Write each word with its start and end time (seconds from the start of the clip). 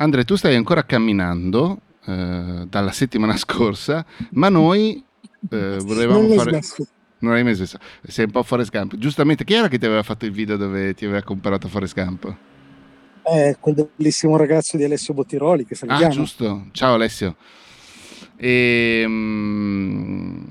Andrea, 0.00 0.24
tu 0.24 0.34
stai 0.36 0.54
ancora 0.56 0.82
camminando 0.84 1.78
eh, 2.06 2.64
dalla 2.66 2.90
settimana 2.90 3.36
scorsa, 3.36 4.02
ma 4.30 4.48
noi 4.48 5.04
eh, 5.50 5.76
volevamo 5.80 6.26
Non 6.26 6.36
fare... 6.36 6.50
smesso. 6.52 6.86
Non 7.18 7.34
hai 7.34 7.44
mai 7.44 7.52
smesso. 7.52 7.76
Sei 8.06 8.24
un 8.24 8.30
po' 8.30 8.42
Forrest 8.42 8.70
Gump. 8.70 8.96
Giustamente, 8.96 9.44
chi 9.44 9.52
era 9.52 9.68
che 9.68 9.78
ti 9.78 9.84
aveva 9.84 10.02
fatto 10.02 10.24
il 10.24 10.32
video 10.32 10.56
dove 10.56 10.94
ti 10.94 11.04
aveva 11.04 11.22
comparato 11.22 11.68
Forrest 11.68 11.94
Gump? 11.94 12.34
Eh, 13.24 13.58
quel 13.60 13.88
bellissimo 13.94 14.38
ragazzo 14.38 14.78
di 14.78 14.84
Alessio 14.84 15.12
Bottiroli 15.12 15.66
che 15.66 15.74
Ah, 15.74 15.76
salutiamo. 15.76 16.12
giusto. 16.14 16.66
Ciao 16.72 16.94
Alessio. 16.94 17.36
Ehm, 18.38 20.46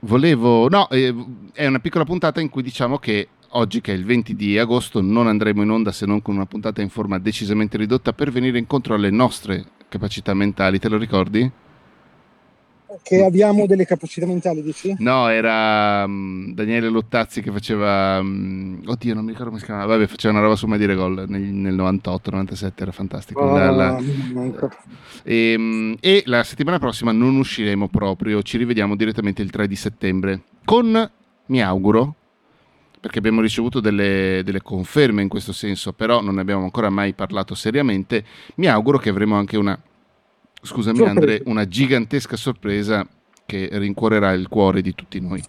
volevo... 0.00 0.70
No, 0.70 0.88
eh, 0.88 1.14
è 1.52 1.66
una 1.66 1.78
piccola 1.80 2.04
puntata 2.04 2.40
in 2.40 2.48
cui 2.48 2.62
diciamo 2.62 2.96
che 2.96 3.28
oggi, 3.56 3.80
che 3.80 3.92
è 3.92 3.96
il 3.96 4.04
20 4.04 4.34
di 4.34 4.58
agosto, 4.58 5.00
non 5.00 5.26
andremo 5.26 5.62
in 5.62 5.70
onda 5.70 5.92
se 5.92 6.06
non 6.06 6.22
con 6.22 6.34
una 6.34 6.46
puntata 6.46 6.80
in 6.82 6.88
forma 6.88 7.18
decisamente 7.18 7.76
ridotta 7.76 8.12
per 8.12 8.30
venire 8.30 8.58
incontro 8.58 8.94
alle 8.94 9.10
nostre 9.10 9.64
capacità 9.88 10.34
mentali. 10.34 10.78
Te 10.78 10.88
lo 10.88 10.96
ricordi? 10.96 11.50
Che 13.02 13.24
abbiamo 13.24 13.66
delle 13.66 13.84
capacità 13.84 14.24
mentali, 14.24 14.62
dici? 14.62 14.94
No, 14.98 15.28
era 15.28 16.06
mm, 16.06 16.52
Daniele 16.52 16.88
Lottazzi 16.88 17.42
che 17.42 17.50
faceva... 17.50 18.22
mm, 18.22 18.82
oddio, 18.86 19.14
non 19.14 19.24
mi 19.24 19.30
ricordo 19.30 19.50
come 19.50 19.60
si 19.60 19.66
chiamava. 19.66 19.96
Vabbè, 19.96 20.06
faceva 20.06 20.34
una 20.34 20.42
roba 20.42 20.56
su 20.56 20.66
Mai 20.66 20.94
Gol 20.94 21.24
nel, 21.28 21.42
nel 21.42 21.74
98-97, 21.74 22.72
era 22.76 22.92
fantastico. 22.92 23.44
La- 23.44 23.70
la-. 23.70 24.00
E, 25.24 25.54
mm, 25.58 25.94
e 26.00 26.22
la 26.26 26.44
settimana 26.44 26.78
prossima 26.78 27.10
non 27.10 27.36
usciremo 27.36 27.88
proprio, 27.88 28.42
ci 28.42 28.58
rivediamo 28.58 28.94
direttamente 28.94 29.42
il 29.42 29.50
3 29.50 29.66
di 29.66 29.76
settembre 29.76 30.42
con, 30.64 31.10
mi 31.46 31.62
auguro, 31.62 32.14
perché 33.04 33.18
abbiamo 33.18 33.42
ricevuto 33.42 33.80
delle, 33.80 34.40
delle 34.46 34.62
conferme 34.62 35.20
in 35.20 35.28
questo 35.28 35.52
senso, 35.52 35.92
però 35.92 36.22
non 36.22 36.36
ne 36.36 36.40
abbiamo 36.40 36.64
ancora 36.64 36.88
mai 36.88 37.12
parlato 37.12 37.54
seriamente, 37.54 38.24
mi 38.54 38.66
auguro 38.66 38.96
che 38.96 39.10
avremo 39.10 39.36
anche 39.36 39.58
una, 39.58 39.78
scusami 40.62 40.96
Sorpresa. 40.96 41.20
Andre, 41.20 41.42
una 41.44 41.68
gigantesca 41.68 42.36
sorpresa 42.36 43.06
che 43.44 43.68
rincuorerà 43.72 44.32
il 44.32 44.48
cuore 44.48 44.80
di 44.80 44.94
tutti 44.94 45.20
noi. 45.20 45.44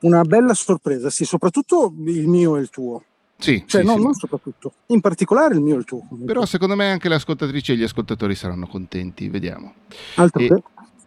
Una 0.00 0.22
bella 0.22 0.52
sorpresa, 0.52 1.10
sì, 1.10 1.24
soprattutto 1.24 1.94
il 2.06 2.26
mio 2.26 2.56
e 2.56 2.62
il 2.62 2.70
tuo. 2.70 3.04
Sì, 3.38 3.62
Cioè, 3.64 3.82
sì, 3.82 3.86
no, 3.86 3.94
sì. 3.94 4.02
non 4.02 4.14
soprattutto. 4.14 4.72
In 4.86 5.00
particolare 5.00 5.54
il 5.54 5.60
mio 5.60 5.76
e 5.76 5.78
il 5.78 5.84
tuo. 5.84 5.98
comunque. 6.00 6.26
però 6.26 6.44
secondo 6.44 6.74
me 6.74 6.90
anche 6.90 7.08
le 7.08 7.14
ascoltatrici 7.14 7.70
e 7.70 7.76
gli 7.76 7.84
ascoltatori 7.84 8.34
saranno 8.34 8.66
contenti, 8.66 9.28
vediamo. 9.28 9.74
Altro 10.16 10.42
e- 10.42 10.48
che. 10.48 10.62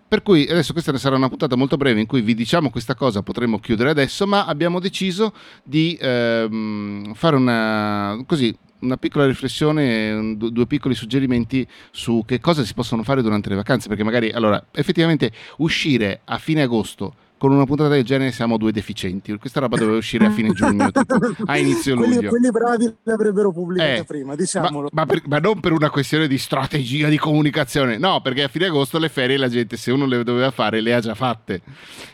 Per 0.09 0.22
cui 0.22 0.47
adesso 0.47 0.72
questa 0.72 0.97
sarà 0.97 1.17
una 1.17 1.27
puntata 1.27 1.58
molto 1.58 1.75
breve 1.75 2.00
in 2.00 2.05
cui 2.05 2.22
vi 2.22 2.33
diciamo 2.33 2.69
questa 2.69 2.95
cosa, 2.95 3.23
potremmo 3.23 3.59
chiudere 3.59 3.89
adesso, 3.89 4.25
ma 4.25 4.45
abbiamo 4.45 4.80
deciso 4.80 5.33
di 5.64 5.97
ehm, 5.99 7.14
fare 7.14 7.36
una, 7.36 8.23
così, 8.25 8.55
una 8.80 8.95
piccola 8.95 9.25
riflessione, 9.25 10.38
due 10.38 10.66
piccoli 10.66 10.95
suggerimenti 10.95 11.67
su 11.91 12.23
che 12.25 12.39
cosa 12.39 12.64
si 12.64 12.73
possono 12.73 13.03
fare 13.03 13.22
durante 13.22 13.49
le 13.49 13.55
vacanze, 13.55 13.89
perché 13.89 14.05
magari, 14.05 14.31
allora, 14.31 14.67
effettivamente 14.72 15.30
uscire 15.58 16.21
a 16.23 16.38
fine 16.38 16.61
agosto 16.61 17.14
con 17.38 17.52
una 17.52 17.66
puntata 17.66 17.89
del 17.89 18.03
genere 18.03 18.31
siamo 18.31 18.57
due 18.57 18.71
deficienti, 18.71 19.38
questa 19.38 19.59
roba 19.59 19.77
doveva 19.77 19.97
uscire 19.97 20.25
a 20.25 20.31
fine 20.31 20.52
giugno, 20.53 20.89
tipo, 20.91 21.17
a 21.45 21.57
inizio 21.57 21.95
quelli, 21.95 22.16
luglio. 22.16 22.30
quelli 22.30 22.49
bravi 22.52 22.95
l'avrebbero 23.03 23.52
pubblicata 23.52 23.93
Eh, 23.93 24.03
prima, 24.05 24.30
Ma, 24.30 24.35
diciamolo. 24.35 24.89
ma 24.91 25.05
per- 25.05 25.21
ma 25.27 25.38
non 25.38 25.59
per 25.59 25.71
una 25.71 25.89
questione 25.91 26.27
di 26.27 26.38
strategia 26.39 27.09
di 27.09 27.17
comunicazione, 27.17 27.97
no, 27.97 28.21
perché 28.21 28.43
a 28.43 28.47
fine 28.47 28.65
agosto 28.65 28.97
le 28.97 29.09
ferie 29.09 29.38
la 29.38 29.49
gente, 29.49 29.77
se 29.77 29.91
uno 29.91 30.05
le 30.08 30.23
doveva 30.23 30.49
fare, 30.52 30.81
le 30.81 30.93
ha 30.95 30.99
già 30.99 31.13
fatte. 31.13 31.61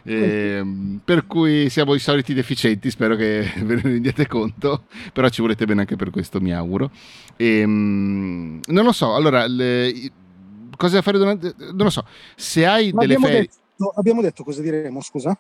Ehm, 0.04 1.00
per 1.04 1.26
cui 1.26 1.70
siamo 1.70 1.94
i 1.94 2.00
soliti 2.00 2.34
deficienti, 2.34 2.90
spero 2.92 3.16
che 3.16 3.50
ve 3.64 3.76
ne 3.76 3.82
rendiate 3.82 4.28
conto, 4.28 4.84
però 5.14 5.30
ci 5.30 5.42
volete 5.42 5.66
bene 5.66 5.82
anche 5.82 5.96
per 5.96 6.10
questo, 6.10 6.42
mi 6.42 6.54
auguro. 6.54 6.92
Ehm, 7.38 8.60
non 8.66 8.84
lo 8.86 8.92
so, 8.92 9.16
allora, 9.16 9.46
le- 9.48 10.12
cosa 10.76 10.96
da 10.96 11.02
fare 11.02 11.18
durante... 11.18 11.54
Non 11.58 11.76
lo 11.86 11.90
so, 11.90 12.06
se 12.36 12.66
hai 12.66 12.92
Ma 12.92 13.02
delle 13.02 13.18
ferie... 13.18 13.40
detto, 13.42 13.56
abbiamo 13.96 14.22
detto 14.22 14.44
cosa 14.44 14.62
diremo, 14.62 15.02
scusa? 15.02 15.38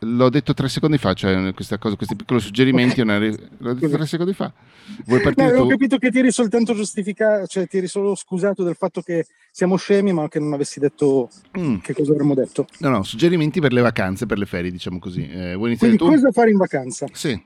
L'ho 0.00 0.28
detto 0.28 0.52
tre 0.52 0.68
secondi 0.68 0.98
fa, 0.98 1.14
cioè 1.14 1.54
questa 1.54 1.78
cosa, 1.78 1.96
questi 1.96 2.16
piccoli 2.16 2.38
suggerimenti, 2.40 3.02
ri- 3.02 3.48
l'ho 3.58 3.72
detto 3.72 3.88
tre 3.88 4.04
secondi 4.04 4.34
fa. 4.34 4.52
Vuoi 5.06 5.18
No, 5.18 5.24
partire 5.24 5.46
avevo 5.48 5.62
tu? 5.62 5.68
capito 5.70 5.96
che 5.96 6.10
ti 6.10 6.18
eri 6.18 6.30
soltanto 6.30 6.74
giustificato, 6.74 7.46
cioè 7.46 7.66
ti 7.66 7.78
eri 7.78 7.86
solo 7.86 8.14
scusato 8.14 8.62
del 8.62 8.74
fatto 8.76 9.00
che 9.00 9.26
siamo 9.50 9.76
scemi, 9.76 10.12
ma 10.12 10.28
che 10.28 10.38
non 10.38 10.52
avessi 10.52 10.80
detto 10.80 11.30
Mm. 11.58 11.76
che 11.78 11.94
cosa 11.94 12.12
avremmo 12.12 12.34
detto. 12.34 12.66
No, 12.80 12.90
no, 12.90 13.02
suggerimenti 13.04 13.58
per 13.60 13.72
le 13.72 13.80
vacanze, 13.80 14.26
per 14.26 14.36
le 14.38 14.44
ferie, 14.46 14.70
diciamo 14.70 14.98
così. 14.98 15.22
Eh, 15.28 15.54
vuoi 15.54 15.68
iniziare 15.70 15.96
Quindi 15.96 15.96
tu? 15.96 16.06
cosa 16.06 16.30
fare 16.30 16.50
in 16.50 16.58
vacanza? 16.58 17.06
Sì. 17.12 17.42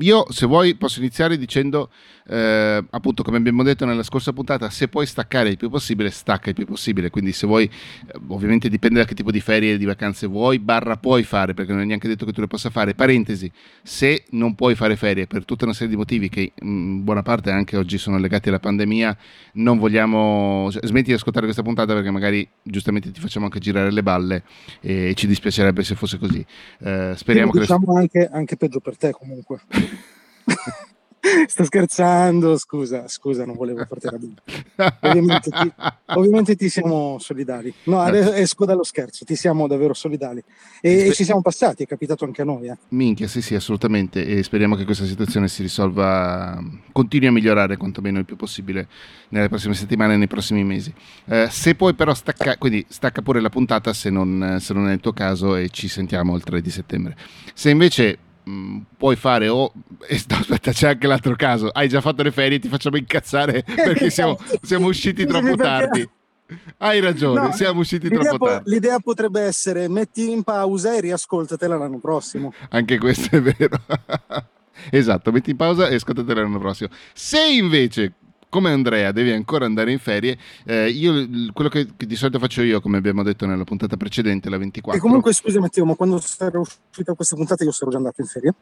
Io, 0.00 0.24
se 0.30 0.46
vuoi, 0.46 0.76
posso 0.76 0.98
iniziare 1.00 1.36
dicendo, 1.36 1.90
eh, 2.26 2.82
appunto, 2.88 3.22
come 3.22 3.36
abbiamo 3.36 3.62
detto 3.62 3.84
nella 3.84 4.02
scorsa 4.02 4.32
puntata, 4.32 4.70
se 4.70 4.88
puoi 4.88 5.04
staccare 5.04 5.50
il 5.50 5.56
più 5.58 5.68
possibile, 5.68 6.10
stacca 6.10 6.48
il 6.48 6.54
più 6.54 6.64
possibile. 6.64 7.10
Quindi, 7.10 7.32
se 7.32 7.46
vuoi, 7.46 7.64
eh, 7.64 8.18
ovviamente 8.28 8.68
dipende 8.70 9.00
da 9.00 9.04
che 9.04 9.14
tipo 9.14 9.30
di 9.30 9.40
ferie 9.40 9.74
e 9.74 9.78
di 9.78 9.84
vacanze 9.84 10.26
vuoi, 10.26 10.58
barra 10.58 10.96
puoi 10.96 11.22
fare, 11.22 11.52
perché 11.52 11.72
non 11.72 11.82
è 11.82 11.84
neanche 11.84 12.08
detto 12.08 12.24
che 12.24 12.32
tu 12.32 12.40
le 12.40 12.46
possa 12.46 12.70
fare. 12.70 12.94
Parentesi, 12.94 13.50
se 13.82 14.24
non 14.30 14.54
puoi 14.54 14.74
fare 14.74 14.96
ferie 14.96 15.26
per 15.26 15.44
tutta 15.44 15.64
una 15.64 15.74
serie 15.74 15.88
di 15.88 15.96
motivi 15.96 16.28
che 16.30 16.52
in 16.62 17.04
buona 17.04 17.22
parte 17.22 17.50
anche 17.50 17.76
oggi 17.76 17.98
sono 17.98 18.16
legati 18.18 18.48
alla 18.48 18.60
pandemia, 18.60 19.16
non 19.54 19.78
vogliamo. 19.78 20.70
cioè, 20.72 20.86
smetti 20.86 21.08
di 21.08 21.14
ascoltare 21.14 21.44
questa 21.44 21.62
puntata 21.62 21.92
perché 21.92 22.10
magari 22.10 22.48
giustamente 22.62 23.10
ti 23.10 23.20
facciamo 23.20 23.44
anche 23.46 23.58
girare 23.58 23.90
le 23.92 24.02
balle 24.02 24.44
e 24.80 25.12
ci 25.14 25.26
dispiacerebbe 25.26 25.82
se 25.82 25.94
fosse 25.94 26.18
così. 26.18 26.44
Eh, 26.78 27.12
speriamo 27.16 27.50
Quindi 27.50 27.52
che. 27.52 27.58
le- 27.58 27.78
diciamo 27.78 27.98
anche, 27.98 28.28
anche 28.32 28.56
peggio 28.56 28.80
per 28.80 28.96
te 28.96 29.10
comunque. 29.10 29.60
Sto 31.46 31.64
scherzando, 31.64 32.56
scusa, 32.56 33.06
scusa, 33.06 33.44
non 33.44 33.54
volevo 33.54 33.84
farti 33.84 34.06
arrabbiare. 34.06 34.40
Ovviamente 35.00 35.50
ti, 35.50 35.72
ovviamente 36.06 36.56
ti 36.56 36.68
siamo 36.70 37.18
solidari. 37.18 37.72
No, 37.84 38.00
adesso 38.00 38.32
esco 38.32 38.64
dallo 38.64 38.82
scherzo, 38.82 39.26
ti 39.26 39.36
siamo 39.36 39.66
davvero 39.66 39.92
solidari. 39.92 40.42
E, 40.80 41.08
e 41.08 41.12
ci 41.12 41.24
siamo 41.24 41.42
passati, 41.42 41.82
è 41.82 41.86
capitato 41.86 42.24
anche 42.24 42.40
a 42.40 42.46
noi. 42.46 42.68
Eh. 42.68 42.76
Minchia, 42.88 43.28
sì, 43.28 43.42
sì, 43.42 43.54
assolutamente. 43.54 44.24
E 44.24 44.42
speriamo 44.42 44.76
che 44.76 44.86
questa 44.86 45.04
situazione 45.04 45.48
si 45.48 45.60
risolva, 45.60 46.58
continui 46.90 47.28
a 47.28 47.32
migliorare 47.32 47.76
quantomeno 47.76 48.18
il 48.18 48.24
più 48.24 48.36
possibile 48.36 48.88
nelle 49.28 49.50
prossime 49.50 49.74
settimane 49.74 50.14
e 50.14 50.16
nei 50.16 50.26
prossimi 50.26 50.64
mesi. 50.64 50.92
Eh, 51.26 51.48
se 51.50 51.74
puoi 51.74 51.92
però 51.92 52.14
stacca, 52.14 52.56
quindi 52.56 52.84
stacca 52.88 53.20
pure 53.20 53.40
la 53.40 53.50
puntata 53.50 53.92
se 53.92 54.08
non, 54.08 54.56
se 54.58 54.72
non 54.72 54.88
è 54.88 54.94
il 54.94 55.00
tuo 55.00 55.12
caso 55.12 55.54
e 55.54 55.68
ci 55.68 55.86
sentiamo 55.86 56.34
il 56.34 56.42
3 56.42 56.62
di 56.62 56.70
settembre. 56.70 57.14
Se 57.52 57.68
invece 57.68 58.18
puoi 58.96 59.16
fare 59.16 59.48
o... 59.48 59.72
no, 59.74 60.36
aspetta, 60.36 60.72
c'è 60.72 60.88
anche 60.88 61.06
l'altro 61.06 61.34
caso. 61.36 61.68
Hai 61.68 61.88
già 61.88 62.00
fatto 62.00 62.22
le 62.22 62.30
ferie, 62.30 62.58
ti 62.58 62.68
facciamo 62.68 62.96
incazzare 62.96 63.62
perché 63.66 64.10
siamo, 64.10 64.38
siamo 64.62 64.86
usciti 64.86 65.26
troppo 65.26 65.54
tardi. 65.56 66.08
Hai 66.78 66.98
ragione, 67.00 67.40
No, 67.40 67.52
siamo 67.52 67.80
usciti 67.80 68.08
troppo 68.08 68.36
po- 68.38 68.46
tardi. 68.46 68.70
l'idea 68.70 68.98
potrebbe 68.98 69.40
essere 69.42 69.88
metti 69.88 70.30
in 70.30 70.42
pausa 70.42 70.94
e 70.94 71.00
riascoltatela 71.00 71.76
l'anno 71.76 71.98
prossimo. 71.98 72.52
Anche 72.70 72.98
questo 72.98 73.36
è 73.36 73.40
vero. 73.40 73.80
esatto, 74.90 75.30
metti 75.30 75.50
in 75.50 75.56
pausa 75.56 75.88
e 75.88 75.94
ascoltatela 75.94 76.40
l'anno 76.42 76.58
prossimo. 76.58 76.90
Se 77.12 77.40
invece, 77.40 78.14
come 78.50 78.70
Andrea, 78.70 79.12
devi 79.12 79.30
ancora 79.30 79.64
andare 79.64 79.92
in 79.92 79.98
ferie, 79.98 80.36
eh, 80.66 80.90
io 80.90 81.52
quello 81.52 81.70
che, 81.70 81.88
che 81.96 82.04
di 82.04 82.16
solito 82.16 82.38
faccio 82.38 82.62
io, 82.62 82.80
come 82.80 82.98
abbiamo 82.98 83.22
detto 83.22 83.46
nella 83.46 83.64
puntata 83.64 83.96
precedente, 83.96 84.50
la 84.50 84.58
24. 84.58 85.00
E 85.00 85.02
comunque, 85.02 85.32
scusa 85.32 85.60
Matteo, 85.60 85.86
ma 85.86 85.94
quando 85.94 86.20
sarà 86.20 86.58
uscita 86.58 87.14
questa 87.14 87.36
puntata 87.36 87.64
io 87.64 87.72
sarò 87.72 87.90
già 87.90 87.96
andato 87.96 88.20
in 88.20 88.26
ferie. 88.26 88.54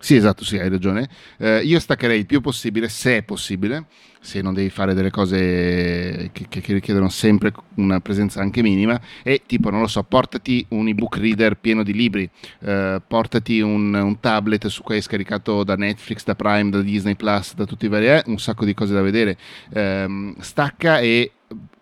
Sì, 0.00 0.14
esatto, 0.14 0.44
sì, 0.44 0.56
hai 0.58 0.68
ragione. 0.68 1.08
Eh, 1.38 1.58
io 1.64 1.80
staccherei 1.80 2.20
il 2.20 2.26
più 2.26 2.40
possibile, 2.40 2.88
se 2.88 3.16
è 3.18 3.22
possibile, 3.24 3.86
se 4.20 4.40
non 4.40 4.54
devi 4.54 4.70
fare 4.70 4.94
delle 4.94 5.10
cose 5.10 6.30
che, 6.32 6.46
che- 6.48 6.60
che 6.60 6.72
richiedono 6.72 7.08
sempre 7.08 7.52
una 7.76 7.98
presenza 8.00 8.40
anche 8.40 8.62
minima, 8.62 9.00
e 9.24 9.42
tipo, 9.44 9.70
non 9.70 9.80
lo 9.80 9.88
so, 9.88 10.04
portati 10.04 10.64
un 10.70 10.86
ebook 10.86 11.16
reader 11.16 11.56
pieno 11.56 11.82
di 11.82 11.92
libri, 11.92 12.30
eh, 12.60 13.02
portati 13.06 13.60
un, 13.60 13.92
un 13.92 14.20
tablet 14.20 14.68
su 14.68 14.82
cui 14.84 14.94
hai 14.96 15.02
scaricato 15.02 15.64
da 15.64 15.74
Netflix, 15.74 16.22
da 16.24 16.36
Prime, 16.36 16.70
da 16.70 16.80
Disney 16.80 17.16
Plus, 17.16 17.54
da 17.54 17.64
tutti 17.64 17.86
i 17.86 17.88
vari, 17.88 18.06
eh, 18.06 18.22
un 18.26 18.38
sacco 18.38 18.64
di 18.64 18.74
cose 18.74 18.94
da 18.94 19.02
vedere. 19.02 19.36
Ehm, 19.72 20.34
stacca 20.38 21.00
e 21.00 21.32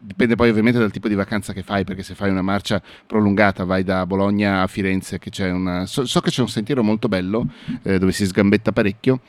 dipende 0.06 0.36
poi 0.36 0.48
ovviamente 0.50 0.78
dal 0.78 0.92
tipo 0.92 1.08
di 1.08 1.14
vacanza 1.14 1.52
che 1.52 1.64
fai, 1.64 1.82
perché 1.82 2.04
se 2.04 2.14
fai 2.14 2.30
una 2.30 2.42
marcia 2.42 2.80
prolungata, 3.06 3.64
vai 3.64 3.82
da 3.82 4.06
Bologna 4.06 4.62
a 4.62 4.66
Firenze, 4.68 5.18
che 5.18 5.30
c'è 5.30 5.50
una, 5.50 5.84
so, 5.86 6.06
so 6.06 6.20
che 6.20 6.30
c'è 6.30 6.42
un 6.42 6.48
sentiero 6.48 6.84
molto 6.84 7.08
bello 7.08 7.48
eh, 7.82 7.98
dove 7.98 8.12
si 8.12 8.24
sgambetta 8.24 8.70
parecchio. 8.70 9.20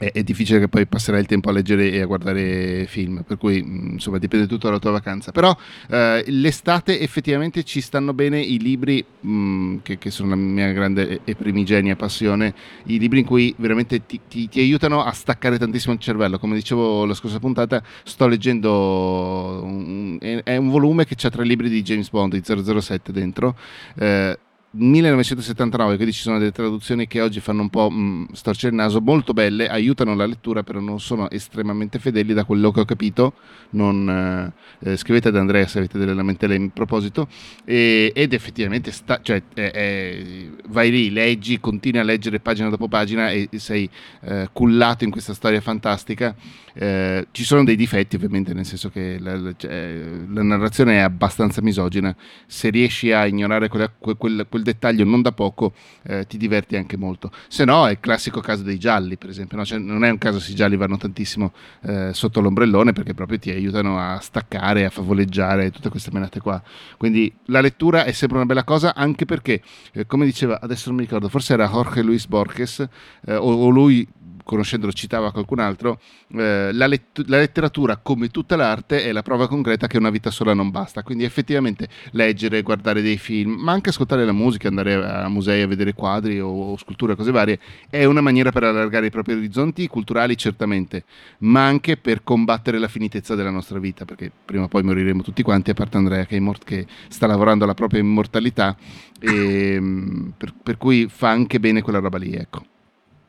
È, 0.00 0.12
è 0.12 0.22
difficile 0.22 0.60
che 0.60 0.68
poi 0.68 0.86
passerai 0.86 1.20
il 1.20 1.26
tempo 1.26 1.48
a 1.48 1.52
leggere 1.52 1.90
e 1.90 2.00
a 2.00 2.06
guardare 2.06 2.86
film, 2.86 3.22
per 3.26 3.36
cui 3.36 3.60
mh, 3.60 3.88
insomma 3.94 4.18
dipende 4.18 4.46
tutto 4.46 4.68
dalla 4.68 4.78
tua 4.78 4.92
vacanza. 4.92 5.32
Però 5.32 5.54
eh, 5.90 6.22
l'estate 6.28 7.00
effettivamente 7.00 7.64
ci 7.64 7.80
stanno 7.80 8.14
bene 8.14 8.40
i 8.40 8.58
libri 8.60 9.04
mh, 9.20 9.78
che, 9.82 9.98
che 9.98 10.10
sono 10.12 10.28
la 10.30 10.36
mia 10.36 10.70
grande 10.72 11.20
e- 11.24 11.34
primigenia 11.34 11.96
passione, 11.96 12.54
i 12.84 12.98
libri 12.98 13.20
in 13.20 13.24
cui 13.26 13.52
veramente 13.58 14.06
ti, 14.06 14.20
ti- 14.28 14.48
ti 14.48 14.60
aiutano 14.60 15.02
a 15.02 15.10
staccare 15.10 15.58
tantissimo 15.58 15.94
il 15.94 16.00
cervello. 16.00 16.38
Come 16.38 16.54
dicevo 16.54 17.04
la 17.04 17.14
scorsa 17.14 17.40
puntata, 17.40 17.82
sto 18.04 18.28
leggendo, 18.28 19.60
un- 19.64 20.16
è, 20.20 20.42
è 20.44 20.56
un 20.56 20.68
volume 20.68 21.04
che 21.06 21.16
ha 21.20 21.30
tre 21.30 21.44
libri 21.44 21.68
di 21.68 21.82
James 21.82 22.08
Bond, 22.10 22.34
di 22.34 22.42
007 22.44 23.10
dentro. 23.12 23.56
eh, 23.96 24.38
1979, 24.70 25.94
quindi 25.96 26.12
ci 26.12 26.20
sono 26.20 26.38
delle 26.38 26.52
traduzioni 26.52 27.06
che 27.06 27.22
oggi 27.22 27.40
fanno 27.40 27.62
un 27.62 27.70
po' 27.70 27.88
mh, 27.88 27.96
mm, 27.96 28.24
storcere 28.32 28.68
il 28.68 28.74
naso, 28.74 29.00
molto 29.00 29.32
belle, 29.32 29.68
aiutano 29.68 30.14
la 30.14 30.26
lettura, 30.26 30.62
però 30.62 30.78
non 30.80 31.00
sono 31.00 31.30
estremamente 31.30 31.98
fedeli 31.98 32.34
da 32.34 32.44
quello 32.44 32.70
che 32.70 32.80
ho 32.80 32.84
capito. 32.84 33.32
Non, 33.70 34.52
eh, 34.80 34.96
scrivete 34.96 35.28
ad 35.28 35.36
Andrea 35.36 35.66
se 35.66 35.78
avete 35.78 35.98
delle 35.98 36.12
lamentele 36.12 36.54
in 36.54 36.70
proposito. 36.70 37.28
E, 37.64 38.12
ed 38.14 38.32
effettivamente 38.34 38.90
sta, 38.92 39.20
cioè, 39.22 39.42
eh, 39.54 39.70
eh, 39.74 40.50
vai 40.68 40.90
lì, 40.90 41.10
leggi, 41.10 41.60
continui 41.60 42.00
a 42.00 42.04
leggere 42.04 42.40
pagina 42.40 42.68
dopo 42.68 42.88
pagina 42.88 43.30
e, 43.30 43.48
e 43.50 43.58
sei 43.58 43.88
eh, 44.22 44.48
cullato 44.52 45.04
in 45.04 45.10
questa 45.10 45.32
storia 45.32 45.60
fantastica. 45.62 46.34
Eh, 46.80 47.26
ci 47.32 47.42
sono 47.42 47.64
dei 47.64 47.74
difetti, 47.74 48.14
ovviamente, 48.14 48.54
nel 48.54 48.64
senso 48.64 48.88
che 48.88 49.18
la, 49.18 49.34
la, 49.36 49.52
cioè, 49.56 49.98
la 50.28 50.42
narrazione 50.42 50.96
è 50.96 51.00
abbastanza 51.00 51.60
misogina. 51.60 52.14
Se 52.46 52.70
riesci 52.70 53.10
a 53.10 53.26
ignorare 53.26 53.68
quella, 53.68 53.90
quel, 53.90 54.46
quel, 54.58 54.62
dettaglio 54.62 55.04
non 55.04 55.22
da 55.22 55.32
poco, 55.32 55.72
eh, 56.02 56.26
ti 56.26 56.36
diverti 56.36 56.76
anche 56.76 56.96
molto. 56.96 57.30
Se 57.48 57.64
no, 57.64 57.86
è 57.86 57.92
il 57.92 58.00
classico 58.00 58.40
caso 58.40 58.62
dei 58.62 58.78
gialli, 58.78 59.16
per 59.16 59.30
esempio. 59.30 59.56
No? 59.56 59.64
Cioè, 59.64 59.78
non 59.78 60.04
è 60.04 60.10
un 60.10 60.18
caso 60.18 60.38
se 60.38 60.52
i 60.52 60.54
gialli 60.54 60.76
vanno 60.76 60.96
tantissimo 60.96 61.52
eh, 61.82 62.10
sotto 62.12 62.40
l'ombrellone 62.40 62.92
perché 62.92 63.14
proprio 63.14 63.38
ti 63.38 63.50
aiutano 63.50 63.98
a 63.98 64.18
staccare, 64.20 64.84
a 64.84 64.90
favoleggiare 64.90 65.70
tutte 65.70 65.88
queste 65.88 66.10
menate 66.12 66.40
qua. 66.40 66.60
Quindi 66.96 67.32
la 67.46 67.60
lettura 67.60 68.04
è 68.04 68.12
sempre 68.12 68.38
una 68.38 68.46
bella 68.46 68.64
cosa, 68.64 68.94
anche 68.94 69.24
perché, 69.24 69.62
eh, 69.92 70.06
come 70.06 70.24
diceva, 70.24 70.60
adesso 70.60 70.88
non 70.88 70.96
mi 70.96 71.04
ricordo, 71.04 71.28
forse 71.28 71.52
era 71.52 71.68
Jorge 71.68 72.02
Luis 72.02 72.26
Borges, 72.26 72.86
eh, 73.26 73.34
o, 73.34 73.52
o 73.52 73.68
lui 73.68 74.06
conoscendolo 74.48 74.92
citava 74.92 75.30
qualcun 75.30 75.58
altro, 75.58 76.00
eh, 76.32 76.70
la, 76.72 76.86
let- 76.86 77.22
la, 77.26 77.36
letteratura, 77.36 77.98
come 77.98 78.28
tutta 78.28 78.56
l'arte, 78.56 79.04
è 79.04 79.12
la 79.12 79.20
prova 79.20 79.46
concreta 79.46 79.86
che 79.86 79.98
una 79.98 80.08
vita 80.08 80.30
sola 80.30 80.54
non 80.54 80.70
basta. 80.70 81.02
Quindi 81.02 81.24
effettivamente 81.24 81.86
leggere, 82.12 82.62
guardare 82.62 83.02
dei 83.02 83.18
film, 83.18 83.50
ma 83.60 83.72
anche 83.72 83.90
ascoltare 83.90 84.24
la 84.24 84.32
musica, 84.32 84.68
andare 84.68 84.94
a 84.94 85.28
musei 85.28 85.60
a 85.60 85.66
vedere 85.66 85.92
quadri 85.92 86.40
o, 86.40 86.48
o 86.48 86.76
sculture, 86.78 87.14
cose 87.14 87.30
varie, 87.30 87.58
è 87.90 88.06
una 88.06 88.22
maniera 88.22 88.50
per 88.50 88.64
allargare 88.64 89.06
i 89.06 89.10
propri 89.10 89.34
orizzonti 89.34 89.86
culturali, 89.86 90.34
certamente, 90.38 91.04
ma 91.40 91.66
anche 91.66 91.98
per 91.98 92.24
combattere 92.24 92.78
la 92.78 92.88
finitezza 92.88 93.34
della 93.34 93.50
nostra 93.50 93.78
vita, 93.78 94.06
perché 94.06 94.32
prima 94.42 94.64
o 94.64 94.68
poi 94.68 94.82
moriremo 94.82 95.22
tutti 95.22 95.42
quanti, 95.42 95.70
a 95.70 95.74
parte 95.74 95.98
Andrea 95.98 96.24
che, 96.24 96.36
immort- 96.36 96.64
che 96.64 96.86
sta 97.08 97.26
lavorando 97.26 97.64
alla 97.64 97.74
propria 97.74 98.00
immortalità, 98.00 98.74
e, 99.20 99.78
mm, 99.78 100.28
per, 100.38 100.54
per 100.62 100.78
cui 100.78 101.06
fa 101.10 101.28
anche 101.28 101.60
bene 101.60 101.82
quella 101.82 101.98
roba 101.98 102.16
lì, 102.16 102.32
ecco. 102.32 102.62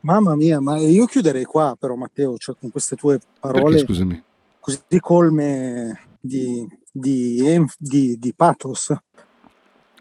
Mamma 0.02 0.34
mia, 0.34 0.60
ma 0.60 0.78
io 0.78 1.04
chiuderei 1.04 1.44
qua 1.44 1.76
però 1.78 1.94
Matteo, 1.94 2.36
cioè 2.38 2.56
con 2.58 2.70
queste 2.70 2.96
tue 2.96 3.20
parole 3.38 3.84
Perché, 3.84 4.24
così 4.58 4.80
colme 4.98 6.16
di, 6.20 6.66
di, 6.90 7.64
di, 7.78 8.18
di 8.18 8.34
pathos. 8.34 8.94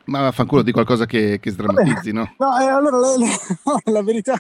Ma 0.05 0.21
vaffanculo 0.21 0.61
di 0.61 0.71
qualcosa 0.71 1.05
che, 1.05 1.39
che 1.39 1.51
sdrammatizzi, 1.51 2.11
no? 2.11 2.33
No, 2.37 2.59
eh, 2.59 2.65
allora 2.65 2.97
la, 2.97 3.15
la, 3.17 3.81
la, 3.91 4.01
verità, 4.01 4.37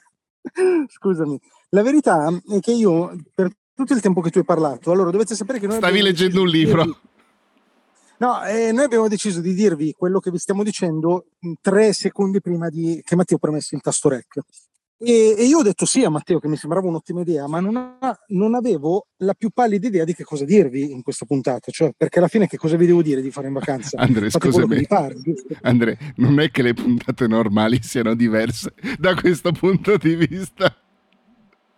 scusami, 0.87 1.39
la 1.69 1.83
verità 1.83 2.27
è 2.47 2.59
che 2.59 2.71
io 2.71 3.15
per 3.33 3.51
tutto 3.75 3.93
il 3.93 4.01
tempo 4.01 4.21
che 4.21 4.29
tu 4.29 4.39
hai 4.39 4.45
parlato, 4.45 4.91
allora 4.91 5.11
dovete 5.11 5.35
sapere 5.35 5.59
che 5.59 5.67
noi... 5.67 5.77
Stavi 5.77 6.01
leggendo 6.01 6.41
un 6.41 6.47
libro. 6.47 6.83
Dirvi, 6.83 6.99
no, 8.17 8.43
eh, 8.45 8.71
noi 8.71 8.85
abbiamo 8.85 9.07
deciso 9.07 9.41
di 9.41 9.53
dirvi 9.53 9.93
quello 9.93 10.19
che 10.19 10.31
vi 10.31 10.37
stiamo 10.39 10.63
dicendo 10.63 11.27
tre 11.61 11.93
secondi 11.93 12.41
prima 12.41 12.69
di, 12.69 13.01
che 13.03 13.15
Matteo 13.15 13.37
premesse 13.37 13.75
il 13.75 13.81
tasto 13.81 14.09
rec. 14.09 14.39
E, 15.01 15.35
e, 15.37 15.45
io 15.45 15.59
ho 15.59 15.63
detto 15.63 15.85
sì 15.85 16.03
a 16.03 16.09
Matteo 16.09 16.39
che 16.39 16.49
mi 16.49 16.57
sembrava 16.57 16.87
un'ottima 16.87 17.21
idea, 17.21 17.47
ma 17.47 17.61
non, 17.61 17.77
ha, 17.77 18.19
non, 18.27 18.53
avevo 18.53 19.07
la 19.19 19.33
più 19.33 19.49
pallida 19.49 19.87
idea 19.87 20.03
di 20.03 20.13
che 20.13 20.25
cosa 20.25 20.43
dirvi 20.43 20.91
in 20.91 21.03
questa 21.03 21.25
puntata, 21.25 21.71
cioè 21.71 21.93
perché 21.95 22.19
alla 22.19 22.27
fine 22.27 22.47
che 22.47 22.57
cosa 22.57 22.75
vi 22.75 22.85
devo 22.85 23.01
dire 23.01 23.21
di 23.21 23.31
fare 23.31 23.47
in 23.47 23.53
vacanza? 23.53 23.97
Andre, 24.01 24.29
scusami, 24.29 24.85
pare, 24.87 25.15
Andre, 25.61 25.97
non 26.17 26.41
è 26.41 26.51
che 26.51 26.63
le 26.63 26.73
puntate 26.73 27.27
normali 27.27 27.81
siano 27.81 28.13
diverse 28.13 28.73
da 28.97 29.15
questo 29.15 29.53
punto 29.53 29.95
di 29.95 30.15
vista. 30.15 30.75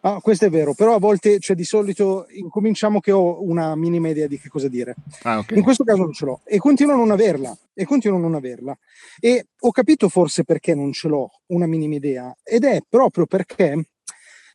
Ah, 0.04 0.20
questo 0.20 0.46
è 0.46 0.50
vero, 0.50 0.74
però 0.74 0.96
a 0.96 1.00
volte, 1.00 1.40
cioè 1.40 1.56
di 1.56 1.64
solito, 1.64 2.26
incominciamo 2.32 3.00
che 3.00 3.12
ho 3.12 3.44
una 3.44 3.76
minima 3.76 4.10
idea 4.10 4.26
di 4.26 4.40
che 4.40 4.50
cosa 4.50 4.68
dire. 4.68 4.96
Ah, 5.24 5.38
okay. 5.38 5.58
In 5.58 5.64
questo 5.64 5.84
caso 5.84 6.02
non 6.02 6.12
ce 6.12 6.26
l'ho 6.26 6.42
e 6.44 6.58
continuo 6.58 6.96
a 6.96 6.98
non 6.98 7.12
averla, 7.12 7.56
e 7.74 7.86
continuo 7.86 8.18
a 8.18 8.22
non 8.22 8.34
averla. 8.34 8.76
E 9.20 9.46
ho 9.60 9.72
capito 9.72 10.10
forse 10.10 10.44
perché 10.44 10.74
non 10.74 10.92
ce 10.92 11.08
l'ho 11.08 11.30
una 11.48 11.68
minima 11.68 11.96
idea, 11.96 12.36
ed 12.44 12.64
è 12.64 12.82
proprio 12.90 13.28
perché 13.28 13.90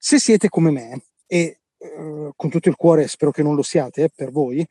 se 0.01 0.19
siete 0.19 0.49
come 0.49 0.73
me, 0.73 1.03
e 1.27 1.59
eh, 1.87 2.33
con 2.35 2.51
tutto 2.51 2.69
il 2.69 2.77
cuore 2.77 3.09
spero 3.09 3.31
che 3.31 3.43
non 3.43 3.55
lo 3.55 3.63
siate 3.63 4.11
per 4.15 4.31
voi, 4.31 4.67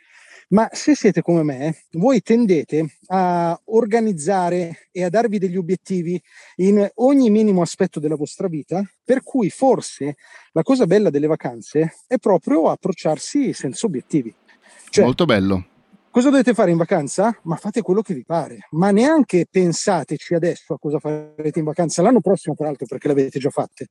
ma 0.49 0.69
se 0.71 0.95
siete 0.95 1.21
come 1.21 1.43
me, 1.43 1.85
voi 1.93 2.21
tendete 2.21 2.97
a 3.07 3.59
organizzare 3.65 4.89
e 4.91 5.03
a 5.03 5.09
darvi 5.09 5.39
degli 5.39 5.57
obiettivi 5.57 6.21
in 6.57 6.87
ogni 6.95 7.29
minimo 7.29 7.61
aspetto 7.61 7.99
della 7.99 8.15
vostra 8.15 8.47
vita, 8.47 8.83
per 9.03 9.23
cui 9.23 9.49
forse 9.49 10.17
la 10.51 10.61
cosa 10.61 10.85
bella 10.85 11.09
delle 11.09 11.27
vacanze 11.27 11.95
è 12.07 12.17
proprio 12.17 12.69
approcciarsi 12.69 13.53
senza 13.53 13.87
obiettivi. 13.87 14.33
Cioè, 14.89 15.03
Molto 15.03 15.25
bello. 15.25 15.65
Cosa 16.11 16.29
dovete 16.29 16.53
fare 16.53 16.71
in 16.71 16.77
vacanza? 16.77 17.37
Ma 17.43 17.57
fate 17.57 17.81
quello 17.81 18.01
che 18.01 18.13
vi 18.13 18.23
pare, 18.23 18.67
ma 18.71 18.91
neanche 18.91 19.47
pensateci 19.49 20.33
adesso 20.33 20.75
a 20.75 20.79
cosa 20.79 20.97
farete 20.99 21.59
in 21.59 21.65
vacanza 21.65 22.01
l'anno 22.01 22.21
prossimo, 22.21 22.55
peraltro, 22.55 22.85
perché 22.85 23.09
l'avete 23.09 23.37
già 23.37 23.49
fatte. 23.49 23.87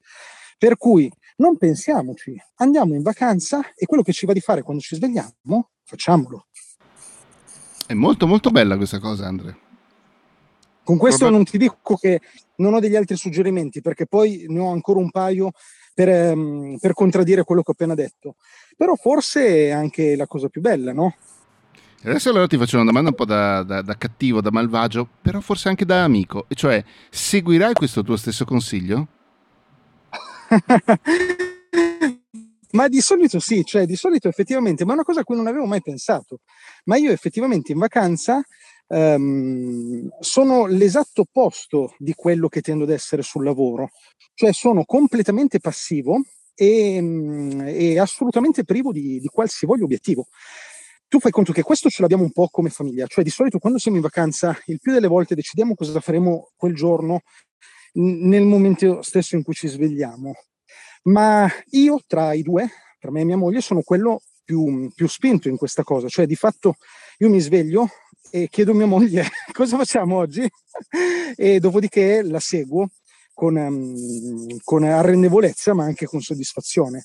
Per 0.57 0.79
cui 0.79 1.11
non 1.37 1.57
pensiamoci, 1.57 2.37
andiamo 2.57 2.95
in 2.95 3.03
vacanza 3.03 3.73
e 3.75 3.87
quello 3.87 4.03
che 4.03 4.13
ci 4.13 4.27
va 4.27 4.33
di 4.33 4.41
fare 4.41 4.63
quando 4.63 4.83
ci 4.83 4.97
svegliamo, 4.97 5.71
facciamolo. 5.83 6.47
È 7.87 7.95
molto 7.95 8.27
molto 8.27 8.51
bella 8.51 8.77
questa 8.77 8.99
cosa, 8.99 9.27
Andre. 9.27 9.59
Con 10.85 10.97
questo 10.99 11.27
Proprio... 11.27 11.37
non 11.39 11.47
ti 11.47 11.59
dico 11.59 11.97
che 11.97 12.21
non 12.57 12.75
ho 12.75 12.81
degli 12.81 12.97
altri 12.97 13.17
suggerimenti, 13.17 13.81
perché 13.81 14.07
poi 14.07 14.45
ne 14.49 14.61
ho 14.61 14.71
ancora 14.71 15.01
un 15.01 15.11
paio 15.11 15.53
per, 15.95 16.35
um, 16.35 16.77
per 16.79 16.93
contraddire 16.93 17.45
quello 17.45 17.63
che 17.63 17.71
ho 17.71 17.73
appena 17.73 17.95
detto. 17.95 18.37
Però 18.77 18.95
forse 18.95 19.69
è 19.69 19.71
anche 19.71 20.17
la 20.17 20.27
cosa 20.27 20.49
più 20.49 20.61
bella, 20.61 20.93
no? 20.93 21.15
Adesso 22.03 22.29
allora 22.29 22.47
ti 22.47 22.59
faccio 22.59 22.77
una 22.77 22.85
domanda 22.85 23.09
un 23.09 23.15
po' 23.15 23.25
da, 23.25 23.63
da, 23.63 23.81
da, 23.81 23.97
cattivo, 23.97 24.43
da 24.43 24.51
malvagio, 24.51 25.09
però 25.23 25.41
forse 25.41 25.71
anche 25.71 25.87
da 25.87 26.05
amico, 26.05 26.45
e 26.49 26.55
cioè 26.55 26.85
seguirai 27.09 27.73
questo 27.73 28.03
tuo 28.03 28.17
stesso 28.17 28.45
consiglio? 28.45 29.09
ma 32.73 32.89
di 32.89 33.01
solito 33.01 33.39
sì, 33.39 33.65
cioè 33.65 33.87
di 33.87 33.97
solito 33.97 34.29
effettivamente, 34.29 34.85
ma 34.85 34.93
è 34.93 34.95
una 34.95 35.05
cosa 35.05 35.21
a 35.21 35.25
cui 35.25 35.37
non 35.37 35.47
avevo 35.47 35.67
mai 35.67 35.81
pensato. 35.81 36.41
Ma 36.85 36.97
io 36.97 37.13
effettivamente 37.13 37.73
in 37.73 37.79
vacanza 37.79 38.43
um, 38.89 40.09
sono 40.21 40.67
l'esatto 40.67 41.23
opposto 41.23 41.95
di 41.99 42.13
quello 42.15 42.49
che 42.49 42.61
tendo 42.61 42.85
ad 42.85 42.91
essere 42.91 43.23
sul 43.23 43.45
lavoro, 43.45 43.91
cioè 44.35 44.53
sono 44.53 44.85
completamente 44.85 45.61
passivo 45.61 46.21
e, 46.55 46.99
um, 46.99 47.63
e 47.67 47.99
assolutamente 47.99 48.65
privo 48.65 48.93
di, 48.93 49.21
di 49.21 49.29
qualsivoglia 49.29 49.85
obiettivo 49.85 50.29
tu 51.15 51.21
fai 51.21 51.31
conto 51.31 51.53
che 51.53 51.63
questo 51.63 51.89
ce 51.91 52.03
l'abbiamo 52.03 52.25
un 52.25 52.33
po' 52.33 52.49
come 52.51 52.71
famiglia, 52.71 53.07
cioè 53.07 53.23
di 53.23 53.31
solito 53.31 53.61
quando 53.61 53.79
siamo 53.79 53.99
in 53.99 54.03
vacanza 54.03 54.59
il 54.67 54.81
più 54.81 54.93
delle 54.93 55.07
volte 55.07 55.37
decidiamo 55.37 55.77
cosa 55.77 56.01
faremo 56.01 56.51
quel 56.57 56.75
giorno 56.75 57.21
nel 57.95 58.45
momento 58.45 59.03
stesso 59.03 59.37
in 59.37 59.43
cui 59.43 59.55
ci 59.55 59.69
svegliamo. 59.69 60.33
Ma 61.05 61.49
io 61.71 62.01
tra 62.07 62.33
i 62.33 62.43
due, 62.43 62.69
tra 62.99 63.11
me 63.11 63.21
e 63.21 63.25
mia 63.25 63.37
moglie, 63.37 63.61
sono 63.61 63.83
quello 63.83 64.23
più, 64.45 64.91
più 64.95 65.09
spinto 65.09 65.49
in 65.49 65.57
questa 65.57 65.83
cosa, 65.83 66.09
cioè 66.09 66.27
di 66.27 66.37
fatto 66.37 66.77
io 67.19 67.29
mi 67.29 67.41
sveglio 67.41 67.89
e 68.31 68.49
chiedo 68.49 68.73
a 68.73 68.75
mia 68.75 68.87
moglie 68.87 69.27
cosa 69.53 69.77
facciamo 69.77 70.17
oggi 70.17 70.49
e 71.37 71.61
dopodiché 71.61 72.23
la 72.23 72.41
seguo 72.41 72.89
con, 73.33 73.57
um, 73.57 74.59
con 74.63 74.85
arrendevolezza 74.85 75.75
ma 75.75 75.85
anche 75.85 76.07
con 76.07 76.21
soddisfazione. 76.21 77.05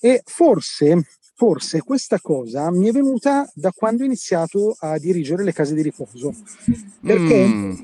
E 0.00 0.22
forse 0.24 1.06
forse 1.38 1.82
questa 1.82 2.18
cosa 2.20 2.68
mi 2.72 2.88
è 2.88 2.90
venuta 2.90 3.48
da 3.54 3.70
quando 3.70 4.02
ho 4.02 4.06
iniziato 4.06 4.74
a 4.80 4.98
dirigere 4.98 5.44
le 5.44 5.52
case 5.52 5.72
di 5.72 5.82
riposo, 5.82 6.34
perché 7.00 7.46
mm. 7.46 7.74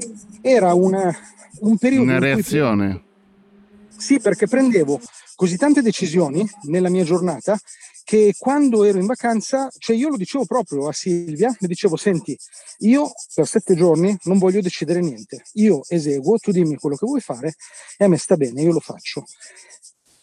era 0.40 0.74
una, 0.74 1.16
un 1.60 1.78
periodo... 1.78 2.02
Una 2.02 2.18
reazione. 2.18 2.90
Cui... 2.90 3.96
Sì, 3.96 4.18
perché 4.18 4.48
prendevo 4.48 5.00
così 5.36 5.56
tante 5.56 5.82
decisioni 5.82 6.44
nella 6.62 6.88
mia 6.88 7.04
giornata 7.04 7.56
che 8.02 8.34
quando 8.36 8.82
ero 8.82 8.98
in 8.98 9.06
vacanza, 9.06 9.70
cioè 9.78 9.94
io 9.94 10.08
lo 10.08 10.16
dicevo 10.16 10.44
proprio 10.46 10.88
a 10.88 10.92
Silvia, 10.92 11.54
le 11.56 11.68
dicevo, 11.68 11.94
senti, 11.94 12.36
io 12.78 13.12
per 13.34 13.46
sette 13.46 13.76
giorni 13.76 14.18
non 14.24 14.38
voglio 14.38 14.60
decidere 14.62 14.98
niente, 15.00 15.44
io 15.52 15.82
eseguo, 15.86 16.38
tu 16.38 16.50
dimmi 16.50 16.74
quello 16.74 16.96
che 16.96 17.06
vuoi 17.06 17.20
fare 17.20 17.54
e 17.96 18.04
a 18.04 18.08
me 18.08 18.18
sta 18.18 18.36
bene, 18.36 18.62
io 18.62 18.72
lo 18.72 18.80
faccio. 18.80 19.24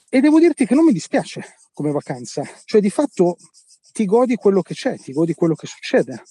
E 0.09 0.19
devo 0.19 0.37
dirti 0.37 0.65
che 0.65 0.75
non 0.75 0.83
mi 0.83 0.91
dispiace, 0.91 1.60
come 1.73 1.91
vacanza, 1.91 2.43
cioè 2.65 2.81
di 2.81 2.89
fatto 2.89 3.37
ti 3.93 4.05
godi 4.05 4.35
quello 4.35 4.61
che 4.61 4.73
c'è, 4.73 4.97
ti 4.97 5.11
godi 5.13 5.33
quello 5.33 5.55
che 5.55 5.67
succede. 5.67 6.23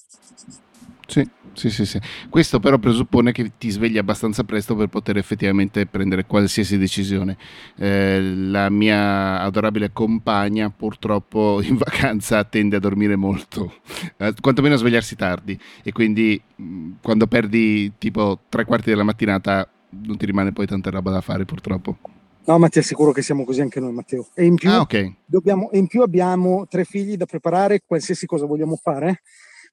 Sì, 1.07 1.29
sì, 1.55 1.71
sì, 1.71 1.85
sì. 1.85 2.01
Questo 2.29 2.61
però 2.61 2.79
presuppone 2.79 3.33
che 3.33 3.53
ti 3.59 3.69
svegli 3.71 3.99
abbastanza 3.99 4.45
presto 4.45 4.77
per 4.77 4.87
poter 4.87 5.17
effettivamente 5.17 5.85
prendere 5.87 6.25
qualsiasi 6.25 6.79
decisione. 6.79 7.37
Eh, 7.77 8.21
la 8.23 8.71
mia 8.71 9.41
adorabile 9.41 9.91
compagna 9.93 10.71
purtroppo 10.71 11.61
in 11.67 11.77
vacanza 11.77 12.45
tende 12.45 12.77
a 12.77 12.81
dormire 12.81 13.17
molto, 13.17 13.81
eh, 14.19 14.35
quantomeno 14.41 14.77
a 14.77 14.79
svegliarsi 14.79 15.17
tardi 15.17 15.59
e 15.83 15.91
quindi 15.91 16.41
mh, 16.57 16.91
quando 17.03 17.27
perdi 17.27 17.93
tipo 17.99 18.41
tre 18.49 18.65
quarti 18.65 18.91
della 18.91 19.03
mattinata 19.03 19.69
non 19.91 20.17
ti 20.17 20.27
rimane 20.27 20.53
poi 20.53 20.67
tanta 20.67 20.91
roba 20.91 21.11
da 21.11 21.21
fare 21.21 21.45
purtroppo. 21.45 21.99
No, 22.45 22.59
ma 22.59 22.69
ti 22.69 22.79
assicuro 22.79 23.13
che 23.13 23.23
siamo 23.23 23.45
così 23.45 23.61
anche 23.61 23.81
noi, 23.81 23.93
Matteo. 23.93 24.29
E 24.35 24.45
in 24.45 24.55
più, 24.55 24.71
ah, 24.71 24.81
okay. 24.81 25.15
dobbiamo, 25.25 25.71
e 25.71 25.79
in 25.79 25.87
più 25.87 26.03
abbiamo 26.03 26.67
tre 26.69 26.85
figli 26.85 27.17
da 27.17 27.27
preparare, 27.27 27.83
qualsiasi 27.87 28.27
cosa 28.27 28.47
vogliamo 28.47 28.77
fare. 28.77 29.23